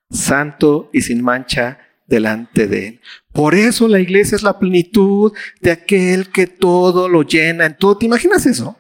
[0.10, 3.02] santo y sin mancha delante de Él.
[3.32, 7.98] Por eso la iglesia es la plenitud de aquel que todo lo llena en todo.
[7.98, 8.78] ¿Te imaginas eso?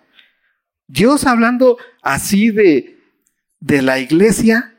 [0.87, 2.99] Dios hablando así de,
[3.59, 4.70] de la iglesia,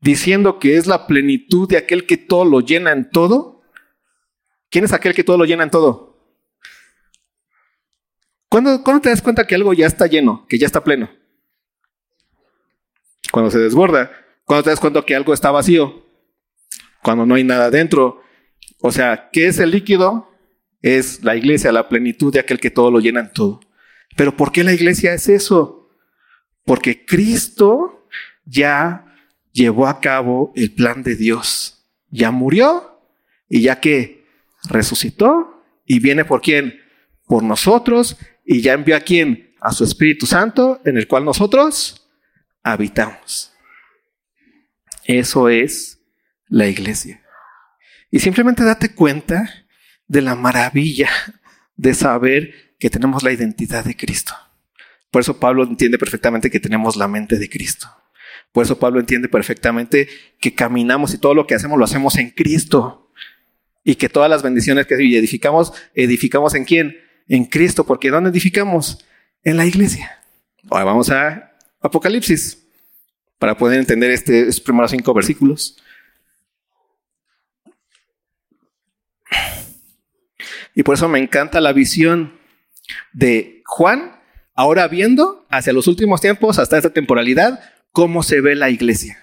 [0.00, 3.62] diciendo que es la plenitud de aquel que todo lo llena en todo.
[4.70, 6.16] ¿Quién es aquel que todo lo llena en todo?
[8.48, 11.10] ¿Cuándo, ¿Cuándo, te das cuenta que algo ya está lleno, que ya está pleno?
[13.30, 14.10] Cuando se desborda.
[14.44, 16.08] ¿Cuándo te das cuenta que algo está vacío?
[17.02, 18.22] cuando no hay nada dentro.
[18.80, 20.30] O sea, ¿qué es el líquido?
[20.82, 23.60] Es la iglesia, la plenitud de aquel que todo lo llena en todo.
[24.16, 25.90] Pero ¿por qué la iglesia es eso?
[26.64, 28.08] Porque Cristo
[28.44, 29.07] ya
[29.58, 31.84] llevó a cabo el plan de Dios.
[32.10, 33.02] Ya murió
[33.48, 34.24] y ya que
[34.68, 36.80] resucitó y viene por quién?
[37.26, 39.54] Por nosotros y ya envió a quién?
[39.60, 42.08] A su Espíritu Santo en el cual nosotros
[42.62, 43.52] habitamos.
[45.04, 45.98] Eso es
[46.46, 47.22] la iglesia.
[48.10, 49.66] Y simplemente date cuenta
[50.06, 51.10] de la maravilla
[51.76, 54.34] de saber que tenemos la identidad de Cristo.
[55.10, 57.88] Por eso Pablo entiende perfectamente que tenemos la mente de Cristo.
[58.58, 60.08] Por eso Pablo entiende perfectamente
[60.40, 63.08] que caminamos y todo lo que hacemos lo hacemos en Cristo.
[63.84, 66.96] Y que todas las bendiciones que edificamos, edificamos en quién?
[67.28, 67.86] En Cristo.
[67.86, 69.06] Porque ¿dónde edificamos?
[69.44, 70.24] En la iglesia.
[70.68, 72.66] Ahora vamos a Apocalipsis
[73.38, 75.76] para poder entender este, estos primeros cinco versículos.
[80.74, 82.40] Y por eso me encanta la visión
[83.12, 84.18] de Juan,
[84.56, 89.18] ahora viendo hacia los últimos tiempos, hasta esta temporalidad, cómo se ve la iglesia.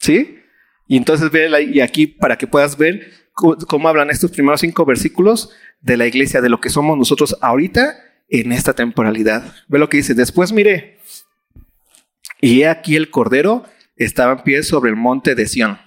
[0.00, 0.40] ¿Sí?
[0.88, 5.50] Y entonces ve y aquí para que puedas ver cómo, hablan estos primeros cinco versículos
[5.80, 7.94] de la iglesia, de lo que somos nosotros ahorita
[8.28, 9.54] en esta temporalidad.
[9.68, 10.98] Ve lo que dice, después mire
[12.40, 13.64] y aquí el Cordero
[13.94, 15.78] estaba en pie sobre el monte de Sión.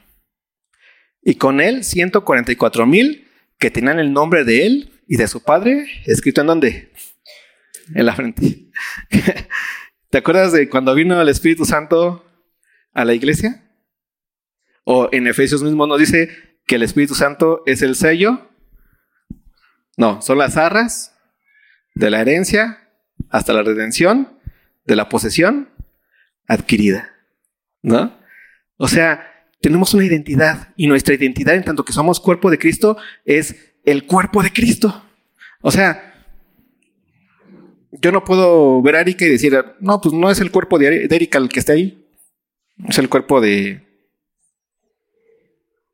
[1.21, 3.27] Y con él 144 mil
[3.60, 6.93] que tenían el nombre de él y de su padre escrito en dónde?
[7.93, 8.69] En la frente.
[10.12, 12.26] ¿Te acuerdas de cuando vino el Espíritu Santo
[12.93, 13.63] a la iglesia?
[14.84, 16.30] O en Efesios mismo nos dice
[16.67, 18.50] que el Espíritu Santo es el sello.
[19.95, 21.15] No, son las arras
[21.95, 22.89] de la herencia
[23.30, 24.38] hasta la redención
[24.84, 25.69] de la posesión
[26.45, 27.13] adquirida.
[27.82, 28.19] ¿No?
[28.76, 32.97] O sea, tenemos una identidad y nuestra identidad en tanto que somos cuerpo de Cristo
[33.24, 35.06] es el cuerpo de Cristo.
[35.62, 36.11] O sea,
[37.91, 41.06] yo no puedo ver a Erika y decir, no, pues no es el cuerpo de
[41.10, 42.06] Erika el que está ahí.
[42.88, 43.88] Es el cuerpo de...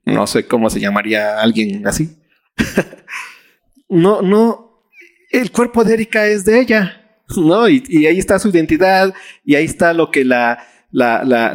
[0.05, 2.17] No sé cómo se llamaría alguien así.
[3.89, 4.83] no, no.
[5.31, 7.03] El cuerpo de Erika es de ella.
[7.35, 7.67] ¿No?
[7.67, 11.53] y ahí está su identidad y ahí está lo que la, la, la,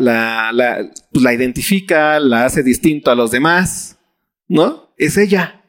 [0.52, 3.98] la, pues la identifica, la hace distinto a los demás,
[4.48, 4.92] ¿no?
[4.96, 5.62] Es ella.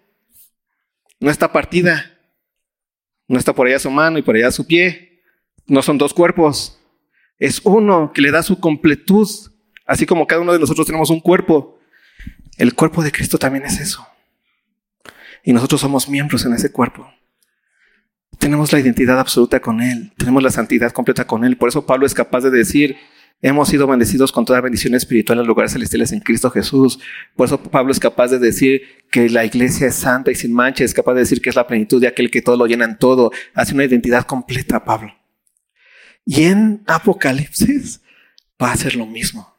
[1.19, 2.12] No está partida.
[3.27, 5.21] No está por allá su mano y por allá su pie.
[5.67, 6.79] No son dos cuerpos.
[7.39, 9.27] Es uno que le da su completud.
[9.85, 11.79] Así como cada uno de nosotros tenemos un cuerpo.
[12.57, 14.05] El cuerpo de Cristo también es eso.
[15.43, 17.11] Y nosotros somos miembros en ese cuerpo.
[18.39, 20.13] Tenemos la identidad absoluta con Él.
[20.17, 21.57] Tenemos la santidad completa con Él.
[21.57, 22.97] Por eso Pablo es capaz de decir,
[23.45, 26.97] Hemos sido bendecidos con toda bendición espiritual en lugares celestiales en Cristo Jesús.
[27.35, 30.85] Por eso Pablo es capaz de decir que la iglesia es santa y sin mancha.
[30.85, 32.97] Es capaz de decir que es la plenitud de aquel que todo lo llena en
[32.97, 33.31] todo.
[33.53, 35.13] Hace una identidad completa, Pablo.
[36.25, 37.99] Y en Apocalipsis
[38.61, 39.53] va a ser lo mismo.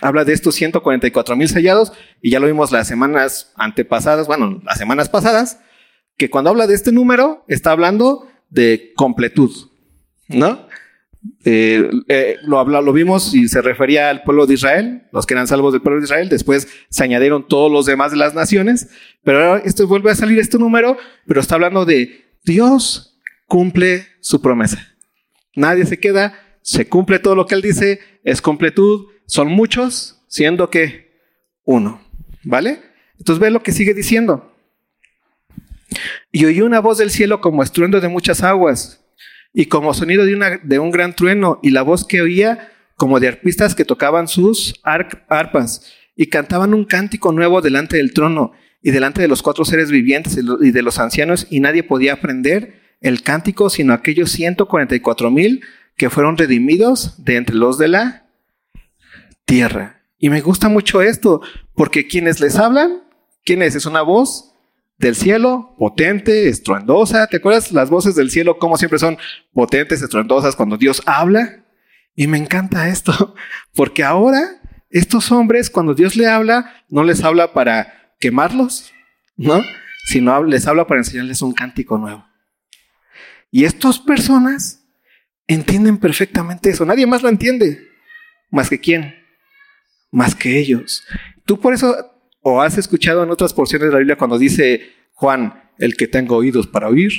[0.00, 1.92] Habla de estos 144 mil sellados
[2.22, 5.58] y ya lo vimos las semanas antepasadas, bueno, las semanas pasadas,
[6.16, 9.50] que cuando habla de este número está hablando de completud,
[10.28, 10.69] ¿no?
[11.44, 15.46] Eh, eh, lo, lo vimos y se refería al pueblo de Israel, los que eran
[15.46, 18.88] salvos del pueblo de Israel, después se añadieron todos los demás de las naciones,
[19.22, 24.40] pero ahora esto vuelve a salir este número, pero está hablando de Dios cumple su
[24.40, 24.94] promesa.
[25.54, 30.70] Nadie se queda, se cumple todo lo que él dice, es completud, son muchos, siendo
[30.70, 31.20] que
[31.64, 32.00] uno,
[32.44, 32.80] ¿vale?
[33.18, 34.54] Entonces ve lo que sigue diciendo.
[36.32, 39.04] Y oí una voz del cielo como estruendo de muchas aguas
[39.52, 43.28] y como sonido de, de un gran trueno y la voz que oía como de
[43.28, 49.22] arpistas que tocaban sus arpas y cantaban un cántico nuevo delante del trono y delante
[49.22, 53.70] de los cuatro seres vivientes y de los ancianos y nadie podía aprender el cántico
[53.70, 55.62] sino aquellos 144 mil
[55.96, 58.26] que fueron redimidos de entre los de la
[59.44, 60.02] tierra.
[60.18, 61.40] Y me gusta mucho esto
[61.74, 63.02] porque quienes les hablan,
[63.44, 63.74] ¿quién es?
[63.74, 64.49] Es una voz
[65.00, 67.26] del cielo, potente, estruendosa.
[67.26, 69.16] ¿Te acuerdas las voces del cielo como siempre son
[69.52, 71.64] potentes, estruendosas cuando Dios habla?
[72.14, 73.34] Y me encanta esto,
[73.74, 74.60] porque ahora
[74.90, 78.92] estos hombres cuando Dios le habla, no les habla para quemarlos,
[79.36, 79.62] ¿no?
[80.04, 82.26] Sino les habla para enseñarles un cántico nuevo.
[83.50, 84.84] Y estas personas
[85.46, 86.84] entienden perfectamente eso.
[86.84, 87.88] Nadie más lo entiende.
[88.50, 89.14] Más que quién.
[90.10, 91.02] Más que ellos.
[91.46, 91.96] Tú por eso
[92.42, 96.34] ¿O has escuchado en otras porciones de la Biblia cuando dice Juan, el que tenga
[96.34, 97.12] oídos para oír,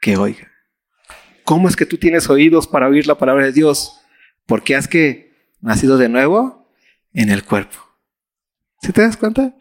[0.00, 0.52] que oiga?
[1.42, 4.00] ¿Cómo es que tú tienes oídos para oír la palabra de Dios?
[4.46, 6.70] Porque has que nacido de nuevo
[7.12, 7.78] en el cuerpo.
[8.80, 9.56] ¿Sí te das cuenta?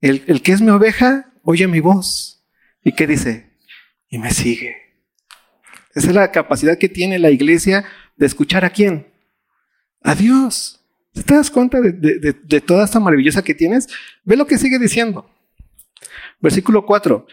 [0.00, 2.44] El, que es mi oveja oye mi voz.
[2.82, 3.52] ¿Y qué dice?
[4.08, 4.74] Y me sigue.
[5.94, 7.84] Esa es la capacidad que tiene la iglesia
[8.16, 9.06] de escuchar a quién?
[10.02, 10.84] A Dios.
[11.12, 13.86] ¿Te das cuenta de, de, de, toda esta maravillosa que tienes?
[14.24, 15.31] Ve lo que sigue diciendo.
[16.40, 17.26] Versículo 4.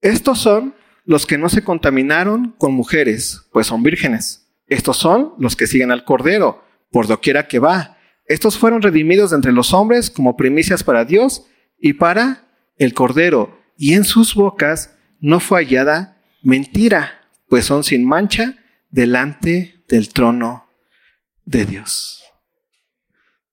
[0.00, 0.74] Estos son
[1.04, 4.48] los que no se contaminaron con mujeres, pues son vírgenes.
[4.66, 7.98] Estos son los que siguen al Cordero, por doquiera que va.
[8.26, 11.46] Estos fueron redimidos de entre los hombres como primicias para Dios
[11.78, 12.44] y para
[12.78, 13.58] el Cordero.
[13.76, 18.56] Y en sus bocas no fue hallada mentira, pues son sin mancha
[18.90, 20.68] delante del trono
[21.44, 22.22] de Dios.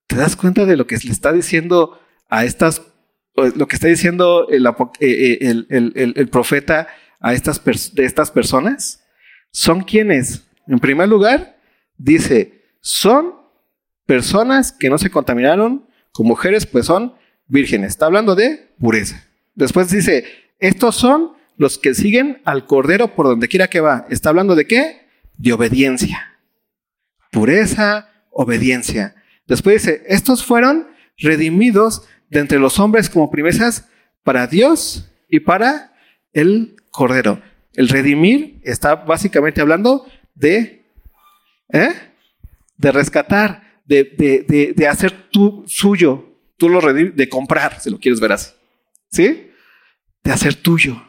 [0.06, 2.82] ¿Te das cuenta de lo que le está diciendo a estas,
[3.46, 4.66] lo que está diciendo el,
[5.00, 6.88] eh, eh, profeta
[7.20, 7.62] a estas,
[7.94, 9.04] de estas personas?
[9.50, 11.58] Son quienes, en primer lugar,
[11.96, 13.34] dice, son
[14.06, 17.14] personas que no se contaminaron con mujeres, pues son
[17.46, 17.90] vírgenes.
[17.90, 19.24] Está hablando de pureza.
[19.54, 20.24] Después dice,
[20.58, 24.06] estos son los que siguen al Cordero por donde quiera que va.
[24.08, 25.08] ¿Está hablando de qué?
[25.36, 26.38] De obediencia.
[27.32, 29.16] Pureza, obediencia.
[29.46, 33.88] Después dice, estos fueron redimidos de entre los hombres como primesas
[34.22, 35.92] para Dios y para
[36.32, 37.40] el Cordero.
[37.74, 40.84] El redimir está básicamente hablando de,
[41.72, 41.94] ¿eh?
[42.76, 47.98] de rescatar, de, de, de, hacer tu suyo, tú lo redimir, de comprar, si lo
[47.98, 48.52] quieres ver así.
[49.10, 49.50] ¿Sí?
[50.22, 51.02] De hacer tuyo.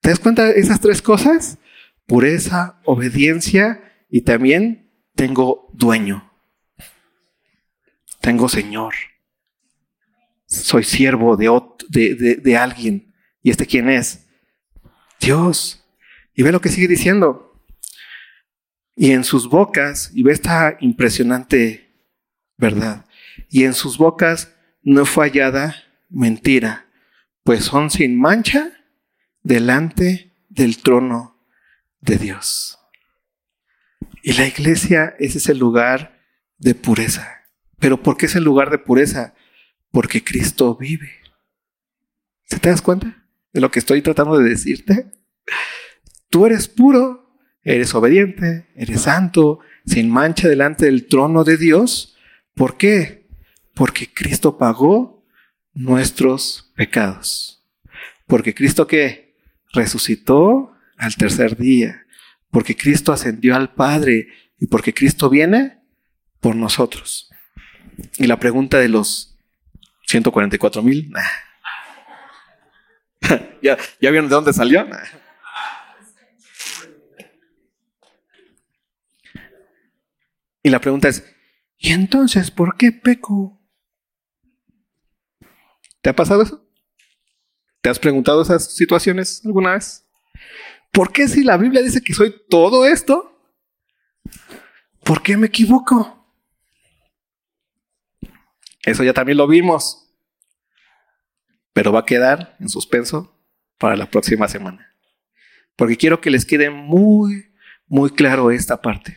[0.00, 1.58] ¿Te das cuenta de esas tres cosas?
[2.06, 6.30] Pureza, obediencia y también tengo dueño.
[8.20, 8.94] Tengo Señor.
[10.64, 11.48] Soy siervo de,
[11.88, 13.14] de, de, alguien.
[13.42, 14.26] ¿Y este quién es?
[15.20, 15.84] Dios.
[16.34, 17.62] Y ve lo que sigue diciendo.
[18.94, 21.92] Y en sus bocas, y ve esta impresionante
[22.56, 23.04] verdad,
[23.50, 25.76] y en sus bocas no fue hallada
[26.08, 26.86] mentira,
[27.42, 28.72] pues son sin mancha
[29.42, 31.38] delante del trono
[32.00, 32.78] de Dios.
[34.22, 36.18] Y la iglesia es ese lugar
[36.58, 37.44] de pureza.
[37.78, 39.34] ¿Pero por qué es el lugar de pureza?
[39.96, 41.10] Porque Cristo vive.
[42.44, 45.06] ¿Se te das cuenta de lo que estoy tratando de decirte?
[46.28, 52.14] Tú eres puro, eres obediente, eres santo, sin mancha delante del trono de Dios.
[52.52, 53.26] ¿Por qué?
[53.72, 55.24] Porque Cristo pagó
[55.72, 57.66] nuestros pecados.
[58.26, 59.34] Porque Cristo qué?
[59.72, 62.04] resucitó al tercer día,
[62.50, 64.28] porque Cristo ascendió al Padre
[64.58, 65.78] y porque Cristo viene
[66.40, 67.30] por nosotros.
[68.18, 69.35] Y la pregunta de los
[70.06, 71.12] 144 mil,
[73.62, 74.86] ¿Ya, ¿Ya vieron de dónde salió?
[80.62, 81.24] Y la pregunta es,
[81.78, 83.60] ¿y entonces por qué peco?
[86.00, 86.64] ¿Te ha pasado eso?
[87.80, 90.04] ¿Te has preguntado esas situaciones alguna vez?
[90.92, 93.40] ¿Por qué si la Biblia dice que soy todo esto?
[95.04, 96.25] ¿Por qué me equivoco?
[98.86, 100.14] Eso ya también lo vimos,
[101.72, 103.36] pero va a quedar en suspenso
[103.78, 104.94] para la próxima semana.
[105.74, 107.52] Porque quiero que les quede muy,
[107.88, 109.16] muy claro esta parte.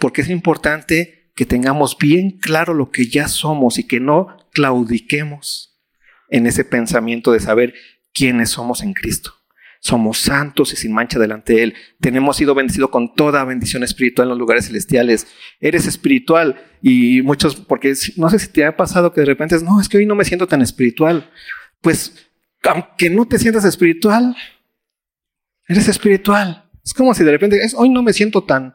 [0.00, 5.78] Porque es importante que tengamos bien claro lo que ya somos y que no claudiquemos
[6.30, 7.74] en ese pensamiento de saber
[8.14, 9.34] quiénes somos en Cristo.
[9.86, 11.74] Somos santos y sin mancha delante de Él.
[12.00, 15.28] Tenemos sido bendecidos con toda bendición espiritual en los lugares celestiales.
[15.60, 19.62] Eres espiritual y muchos, porque no sé si te ha pasado que de repente es,
[19.62, 21.30] no, es que hoy no me siento tan espiritual.
[21.80, 22.28] Pues,
[22.64, 24.36] aunque no te sientas espiritual,
[25.68, 26.68] eres espiritual.
[26.84, 28.74] Es como si de repente es, hoy no me siento tan,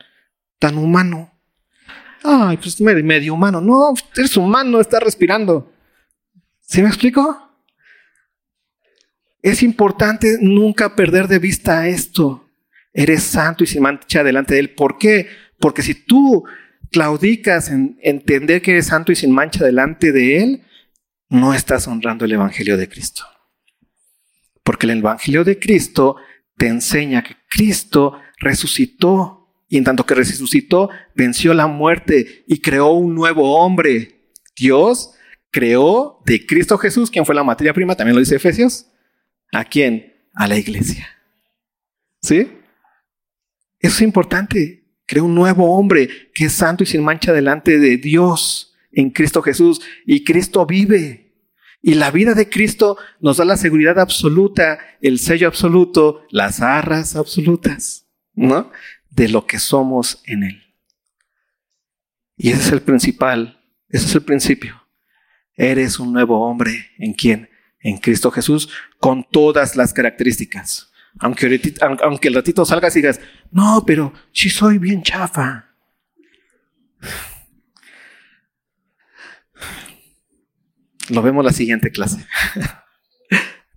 [0.60, 1.34] tan humano.
[2.24, 3.60] Ay, pues medio humano.
[3.60, 5.74] No, eres humano, estás respirando.
[6.62, 7.51] ¿Sí me explico?
[9.42, 12.50] Es importante nunca perder de vista esto.
[12.94, 14.70] Eres santo y sin mancha delante de Él.
[14.76, 15.28] ¿Por qué?
[15.60, 16.44] Porque si tú
[16.92, 20.64] claudicas en entender que eres santo y sin mancha delante de Él,
[21.30, 23.24] no estás honrando el Evangelio de Cristo.
[24.64, 26.18] Porque el Evangelio de Cristo
[26.58, 32.92] te enseña que Cristo resucitó y en tanto que resucitó, venció la muerte y creó
[32.92, 34.34] un nuevo hombre.
[34.54, 35.14] Dios
[35.50, 38.91] creó de Cristo Jesús, quien fue la materia prima, también lo dice Efesios.
[39.52, 40.14] ¿A quién?
[40.34, 41.08] A la iglesia.
[42.22, 42.52] ¿Sí?
[43.80, 44.86] Eso es importante.
[45.06, 49.42] Creó un nuevo hombre que es santo y sin mancha delante de Dios en Cristo
[49.42, 49.82] Jesús.
[50.06, 51.34] Y Cristo vive.
[51.82, 57.16] Y la vida de Cristo nos da la seguridad absoluta, el sello absoluto, las arras
[57.16, 58.72] absolutas, ¿no?
[59.10, 60.64] De lo que somos en Él.
[62.38, 64.80] Y ese es el principal, ese es el principio.
[65.56, 67.51] Eres un nuevo hombre en quien?
[67.84, 68.70] En Cristo Jesús,
[69.00, 70.92] con todas las características.
[71.20, 73.20] Aunque, el ratito salgas y digas,
[73.52, 75.68] no, pero si soy bien chafa.
[81.10, 82.26] Lo vemos la siguiente clase.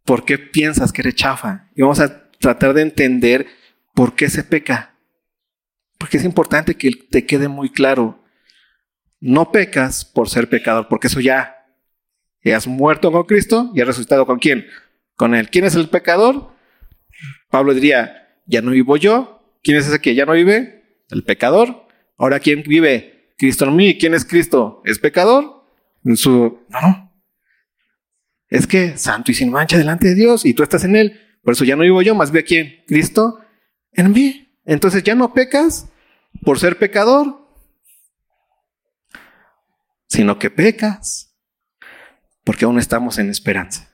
[0.04, 1.68] ¿Por qué piensas que eres chafa?
[1.74, 3.48] Y vamos a tratar de entender
[3.94, 4.94] por qué se peca.
[5.98, 8.22] Porque es importante que te quede muy claro.
[9.20, 11.53] No pecas por ser pecador, porque eso ya,
[12.44, 14.66] ya has muerto con Cristo y has resucitado con quién?
[15.16, 15.48] Con Él.
[15.50, 16.54] ¿Quién es el pecador?
[17.50, 19.58] Pablo diría, ya no vivo yo.
[19.62, 21.02] ¿Quién es ese que ya no vive?
[21.10, 21.86] El pecador.
[22.18, 23.32] Ahora, ¿quién vive?
[23.38, 23.98] Cristo en mí.
[23.98, 24.82] ¿Quién es Cristo?
[24.84, 25.64] ¿Es pecador?
[26.04, 26.60] En su...
[26.68, 27.04] No,
[28.54, 31.20] es que santo y sin mancha delante de Dios y tú estás en Él.
[31.42, 33.40] Por eso ya no vivo yo, más ve quién, Cristo
[33.90, 34.60] en mí.
[34.64, 35.88] Entonces ya no pecas
[36.42, 37.48] por ser pecador,
[40.08, 41.23] sino que pecas
[42.44, 43.90] porque aún estamos en esperanza.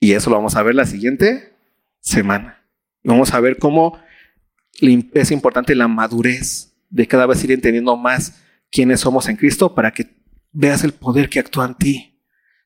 [0.00, 1.54] Y eso lo vamos a ver la siguiente
[2.00, 2.64] semana.
[3.02, 3.98] Vamos a ver cómo
[4.80, 9.92] es importante la madurez de cada vez ir entendiendo más quiénes somos en Cristo para
[9.92, 10.08] que
[10.52, 12.20] veas el poder que actúa en ti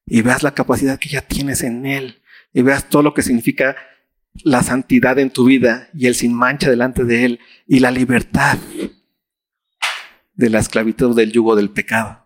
[0.06, 2.22] y veas la capacidad que ya tienes en Él
[2.52, 3.76] y veas todo lo que significa
[4.44, 8.58] la santidad en tu vida y el sin mancha delante de Él y la libertad
[10.34, 12.21] de la esclavitud del yugo del pecado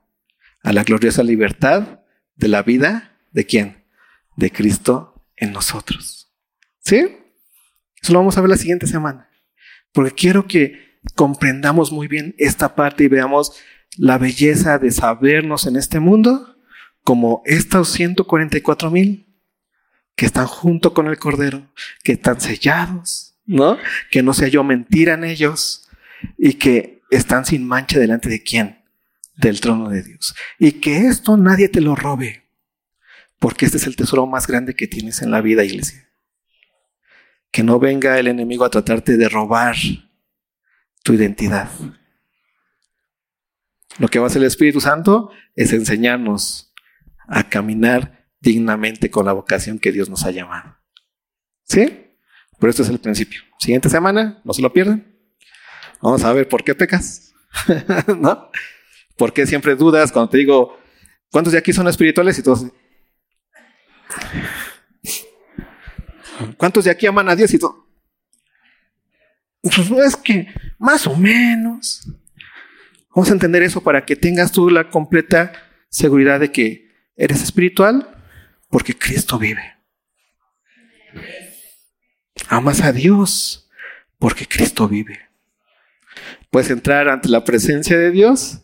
[0.66, 2.00] a la gloriosa libertad
[2.34, 3.84] de la vida de quién?
[4.34, 6.34] De Cristo en nosotros.
[6.80, 7.18] ¿Sí?
[8.02, 9.30] Eso lo vamos a ver la siguiente semana.
[9.92, 13.52] Porque quiero que comprendamos muy bien esta parte y veamos
[13.96, 16.56] la belleza de sabernos en este mundo
[17.04, 19.24] como estos 144 mil
[20.16, 21.62] que están junto con el Cordero,
[22.02, 23.78] que están sellados, ¿no?
[24.10, 25.88] Que no se halló mentira en ellos
[26.36, 28.85] y que están sin mancha delante de quién?
[29.36, 30.34] Del trono de Dios.
[30.58, 32.48] Y que esto nadie te lo robe,
[33.38, 36.08] porque este es el tesoro más grande que tienes en la vida, iglesia.
[37.50, 39.76] Que no venga el enemigo a tratarte de robar
[41.02, 41.70] tu identidad.
[43.98, 46.74] Lo que va a hacer el Espíritu Santo es enseñarnos
[47.28, 50.76] a caminar dignamente con la vocación que Dios nos ha llamado.
[51.64, 52.14] ¿Sí?
[52.58, 53.40] Pero esto es el principio.
[53.58, 55.06] Siguiente semana, no se lo pierdan.
[56.00, 57.32] Vamos a ver por qué pecas.
[58.18, 58.50] ¿No?
[59.16, 60.78] ¿Por qué siempre dudas cuando te digo,
[61.30, 62.38] ¿cuántos de aquí son espirituales?
[62.38, 62.66] Y todos.
[66.56, 67.52] ¿Cuántos de aquí aman a Dios?
[67.54, 67.86] Y todo.
[69.62, 70.48] Pues es que
[70.78, 72.08] más o menos.
[73.14, 75.52] Vamos a entender eso para que tengas tú la completa
[75.88, 76.86] seguridad de que
[77.16, 78.06] Eres espiritual
[78.68, 79.74] porque Cristo vive.
[82.48, 83.70] Amas a Dios
[84.18, 85.18] porque Cristo vive.
[86.50, 88.60] Puedes entrar ante la presencia de Dios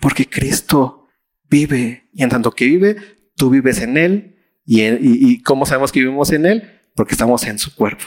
[0.00, 1.08] porque Cristo
[1.48, 2.08] vive.
[2.12, 2.96] Y en tanto que vive,
[3.36, 4.36] tú vives en Él.
[4.64, 6.80] ¿Y, cómo sabemos que vivimos en Él?
[6.94, 8.04] Porque estamos en su cuerpo.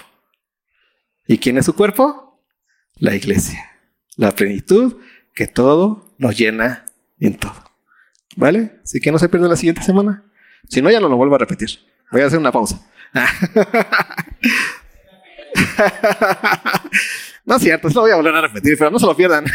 [1.27, 2.43] ¿Y quién es su cuerpo?
[2.95, 3.71] La iglesia.
[4.17, 4.97] La plenitud
[5.33, 6.85] que todo nos llena
[7.19, 7.71] en todo.
[8.35, 8.79] ¿Vale?
[8.83, 10.23] Así que no se pierda la siguiente semana.
[10.69, 11.69] Si no, ya no lo vuelvo a repetir.
[12.11, 12.89] Voy a hacer una pausa.
[17.45, 19.45] no es cierto, lo voy a volver a repetir, pero no se lo pierdan.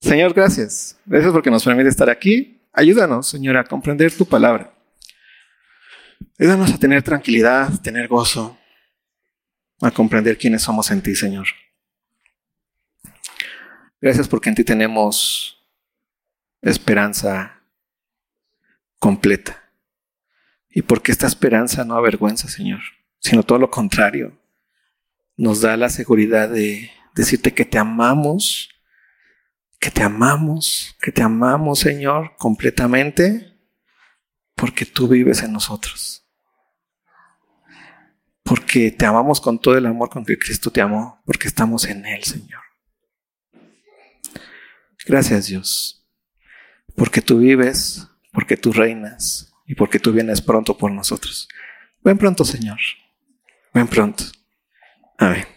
[0.00, 0.98] Señor, gracias.
[1.04, 2.60] Gracias porque nos permite estar aquí.
[2.72, 4.72] Ayúdanos, Señor, a comprender tu palabra.
[6.38, 8.58] Ayúdanos a tener tranquilidad, tener gozo,
[9.80, 11.46] a comprender quiénes somos en ti, Señor.
[14.00, 15.64] Gracias porque en ti tenemos
[16.60, 17.62] esperanza
[18.98, 19.62] completa.
[20.70, 22.80] Y porque esta esperanza no avergüenza, Señor,
[23.18, 24.38] sino todo lo contrario.
[25.36, 28.68] Nos da la seguridad de decirte que te amamos,
[29.78, 33.58] que te amamos, que te amamos, Señor, completamente,
[34.54, 36.26] porque tú vives en nosotros.
[38.42, 42.06] Porque te amamos con todo el amor con que Cristo te amó, porque estamos en
[42.06, 42.62] Él, Señor.
[45.06, 45.96] Gracias, Dios
[46.96, 51.48] porque tú vives, porque tú reinas y porque tú vienes pronto por nosotros.
[52.02, 52.78] Ven pronto, Señor.
[53.72, 54.24] Ven pronto.
[55.18, 55.55] Amén.